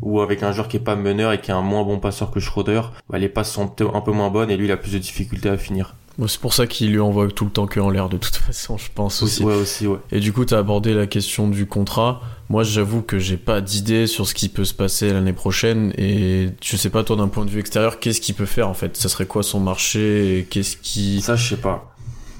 ou 0.01 0.21
avec 0.21 0.43
un 0.43 0.51
joueur 0.51 0.67
qui 0.67 0.77
est 0.77 0.81
pas 0.81 0.95
meneur 0.95 1.31
et 1.33 1.41
qui 1.41 1.51
est 1.51 1.53
un 1.53 1.61
moins 1.61 1.83
bon 1.83 1.99
passeur 1.99 2.31
que 2.31 2.39
Schroeder, 2.39 2.81
bah, 3.09 3.17
les 3.17 3.29
passes 3.29 3.51
sont 3.51 3.73
un 3.93 4.01
peu 4.01 4.11
moins 4.11 4.29
bonnes 4.29 4.51
et 4.51 4.57
lui 4.57 4.65
il 4.65 4.71
a 4.71 4.77
plus 4.77 4.93
de 4.93 4.99
difficultés 4.99 5.49
à 5.49 5.57
finir. 5.57 5.95
c'est 6.27 6.39
pour 6.39 6.53
ça 6.53 6.67
qu'il 6.67 6.91
lui 6.91 6.99
envoie 6.99 7.27
tout 7.29 7.45
le 7.45 7.51
temps 7.51 7.65
que 7.67 7.79
en 7.79 7.89
l'air 7.89 8.09
de 8.09 8.17
toute 8.17 8.35
façon, 8.47 8.77
je 8.77 8.89
pense 8.93 9.23
aussi. 9.23 9.43
Ouais, 9.43 9.55
aussi, 9.55 9.87
ouais. 9.87 9.99
Et 10.11 10.19
du 10.19 10.33
coup, 10.33 10.45
tu 10.45 10.53
as 10.53 10.59
abordé 10.59 10.93
la 10.93 11.07
question 11.07 11.47
du 11.47 11.65
contrat. 11.65 12.21
Moi, 12.49 12.63
j'avoue 12.63 13.01
que 13.01 13.19
j'ai 13.19 13.35
pas 13.37 13.59
d'idée 13.59 14.07
sur 14.07 14.25
ce 14.27 14.33
qui 14.33 14.47
peut 14.47 14.63
se 14.63 14.73
passer 14.73 15.11
l'année 15.11 15.33
prochaine 15.33 15.93
et 15.97 16.49
je 16.63 16.77
sais 16.77 16.89
pas 16.89 17.03
toi 17.03 17.15
d'un 17.17 17.27
point 17.27 17.43
de 17.43 17.49
vue 17.49 17.59
extérieur, 17.59 17.99
qu'est-ce 17.99 18.21
qu'il 18.21 18.35
peut 18.35 18.45
faire 18.45 18.69
en 18.69 18.73
fait? 18.73 18.95
Ça 18.95 19.09
serait 19.09 19.25
quoi 19.25 19.43
son 19.43 19.59
marché 19.59 20.47
Qu'est-ce 20.49 20.77
qui 20.77 21.21
Ça, 21.21 21.35
je 21.35 21.49
sais 21.49 21.57
pas. 21.57 21.93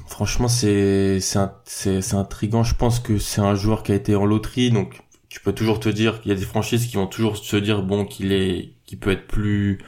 Franchement, 0.07 0.47
c'est 0.47 1.19
c'est 1.19 2.13
intriguant. 2.13 2.63
Je 2.63 2.73
pense 2.75 2.99
que 2.99 3.17
c'est 3.17 3.41
un 3.41 3.55
joueur 3.55 3.83
qui 3.83 3.91
a 3.91 3.95
été 3.95 4.15
en 4.15 4.25
loterie, 4.25 4.71
donc 4.71 5.01
tu 5.29 5.39
peux 5.39 5.53
toujours 5.53 5.79
te 5.79 5.89
dire 5.89 6.21
qu'il 6.21 6.31
y 6.31 6.35
a 6.35 6.37
des 6.37 6.45
franchises 6.45 6.87
qui 6.87 6.95
vont 6.95 7.07
toujours 7.07 7.37
se 7.37 7.57
dire 7.57 7.81
bon 7.83 8.05
qu'il 8.05 8.31
est 8.31 8.73
qui 8.85 8.95
peut 8.95 9.11
être 9.11 9.27
plus 9.27 9.79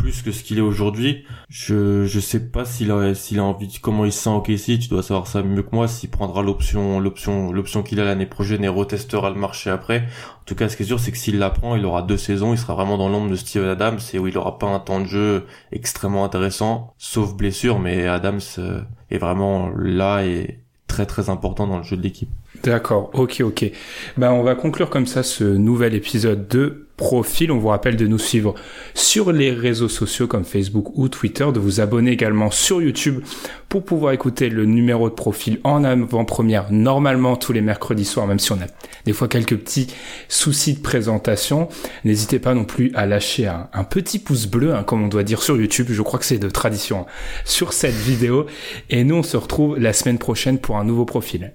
plus 0.00 0.22
que 0.22 0.32
ce 0.32 0.42
qu'il 0.42 0.56
est 0.56 0.62
aujourd'hui. 0.62 1.24
Je 1.50 2.06
je 2.06 2.20
sais 2.20 2.40
pas 2.48 2.64
s'il 2.64 2.90
a 2.90 3.14
s'il 3.14 3.38
a 3.38 3.44
envie 3.44 3.78
comment 3.80 4.06
il 4.06 4.12
se 4.12 4.20
sent 4.20 4.30
au 4.30 4.40
KC, 4.40 4.78
tu 4.78 4.88
dois 4.88 5.02
savoir 5.02 5.26
ça 5.26 5.42
mieux 5.42 5.62
que 5.62 5.74
moi 5.74 5.88
s'il 5.88 6.08
prendra 6.10 6.42
l'option 6.42 7.00
l'option 7.00 7.52
l'option 7.52 7.82
qu'il 7.82 8.00
a 8.00 8.04
l'année 8.04 8.26
prochaine 8.26 8.64
et 8.64 8.68
retestera 8.68 9.28
le 9.30 9.36
marché 9.36 9.68
après. 9.70 10.06
En 10.40 10.44
tout 10.46 10.54
cas, 10.54 10.68
ce 10.68 10.76
qui 10.76 10.84
est 10.84 10.86
sûr 10.86 11.00
c'est 11.00 11.12
que 11.12 11.18
s'il 11.18 11.38
la 11.38 11.50
prend, 11.50 11.76
il 11.76 11.84
aura 11.84 12.02
deux 12.02 12.16
saisons, 12.16 12.54
il 12.54 12.58
sera 12.58 12.74
vraiment 12.74 12.96
dans 12.96 13.08
l'ombre 13.08 13.30
de 13.30 13.36
Steven 13.36 13.68
Adams 13.68 13.98
et 14.14 14.18
où 14.18 14.26
il 14.26 14.38
aura 14.38 14.58
pas 14.58 14.68
un 14.68 14.80
temps 14.80 15.00
de 15.00 15.06
jeu 15.06 15.46
extrêmement 15.72 16.24
intéressant 16.24 16.94
sauf 16.98 17.34
blessure 17.34 17.78
mais 17.78 18.06
Adams 18.06 18.40
euh, 18.58 18.80
est 19.10 19.18
vraiment 19.18 19.70
là 19.76 20.24
et 20.24 20.60
très 20.86 21.06
très 21.06 21.28
important 21.30 21.66
dans 21.66 21.78
le 21.78 21.84
jeu 21.84 21.96
de 21.96 22.02
l'équipe. 22.02 22.30
D'accord, 22.62 23.10
ok, 23.14 23.40
ok. 23.40 23.70
Ben, 24.18 24.32
on 24.32 24.42
va 24.42 24.54
conclure 24.54 24.90
comme 24.90 25.06
ça 25.06 25.22
ce 25.22 25.44
nouvel 25.44 25.94
épisode 25.94 26.46
de 26.48 26.86
Profil. 27.00 27.50
On 27.50 27.56
vous 27.56 27.68
rappelle 27.68 27.96
de 27.96 28.06
nous 28.06 28.18
suivre 28.18 28.54
sur 28.92 29.32
les 29.32 29.50
réseaux 29.50 29.88
sociaux 29.88 30.26
comme 30.26 30.44
Facebook 30.44 30.98
ou 30.98 31.08
Twitter, 31.08 31.46
de 31.54 31.58
vous 31.58 31.80
abonner 31.80 32.10
également 32.10 32.50
sur 32.50 32.82
YouTube 32.82 33.22
pour 33.70 33.86
pouvoir 33.86 34.12
écouter 34.12 34.50
le 34.50 34.66
numéro 34.66 35.08
de 35.08 35.14
Profil 35.14 35.60
en 35.64 35.82
avant-première, 35.82 36.70
normalement 36.70 37.36
tous 37.36 37.54
les 37.54 37.62
mercredis 37.62 38.04
soirs, 38.04 38.26
même 38.26 38.38
si 38.38 38.52
on 38.52 38.56
a 38.56 38.66
des 39.06 39.14
fois 39.14 39.28
quelques 39.28 39.56
petits 39.56 39.86
soucis 40.28 40.74
de 40.74 40.82
présentation. 40.82 41.68
N'hésitez 42.04 42.38
pas 42.38 42.52
non 42.52 42.66
plus 42.66 42.92
à 42.94 43.06
lâcher 43.06 43.46
un, 43.46 43.84
petit 43.84 44.18
pouce 44.18 44.44
bleu, 44.44 44.74
hein, 44.74 44.82
comme 44.82 45.02
on 45.02 45.08
doit 45.08 45.22
dire 45.22 45.42
sur 45.42 45.56
YouTube. 45.56 45.86
Je 45.88 46.02
crois 46.02 46.18
que 46.18 46.26
c'est 46.26 46.36
de 46.36 46.50
tradition 46.50 47.00
hein, 47.00 47.06
sur 47.46 47.72
cette 47.72 47.94
vidéo. 47.94 48.44
Et 48.90 49.04
nous, 49.04 49.14
on 49.14 49.22
se 49.22 49.38
retrouve 49.38 49.78
la 49.78 49.94
semaine 49.94 50.18
prochaine 50.18 50.58
pour 50.58 50.76
un 50.76 50.84
nouveau 50.84 51.06
profil. 51.06 51.54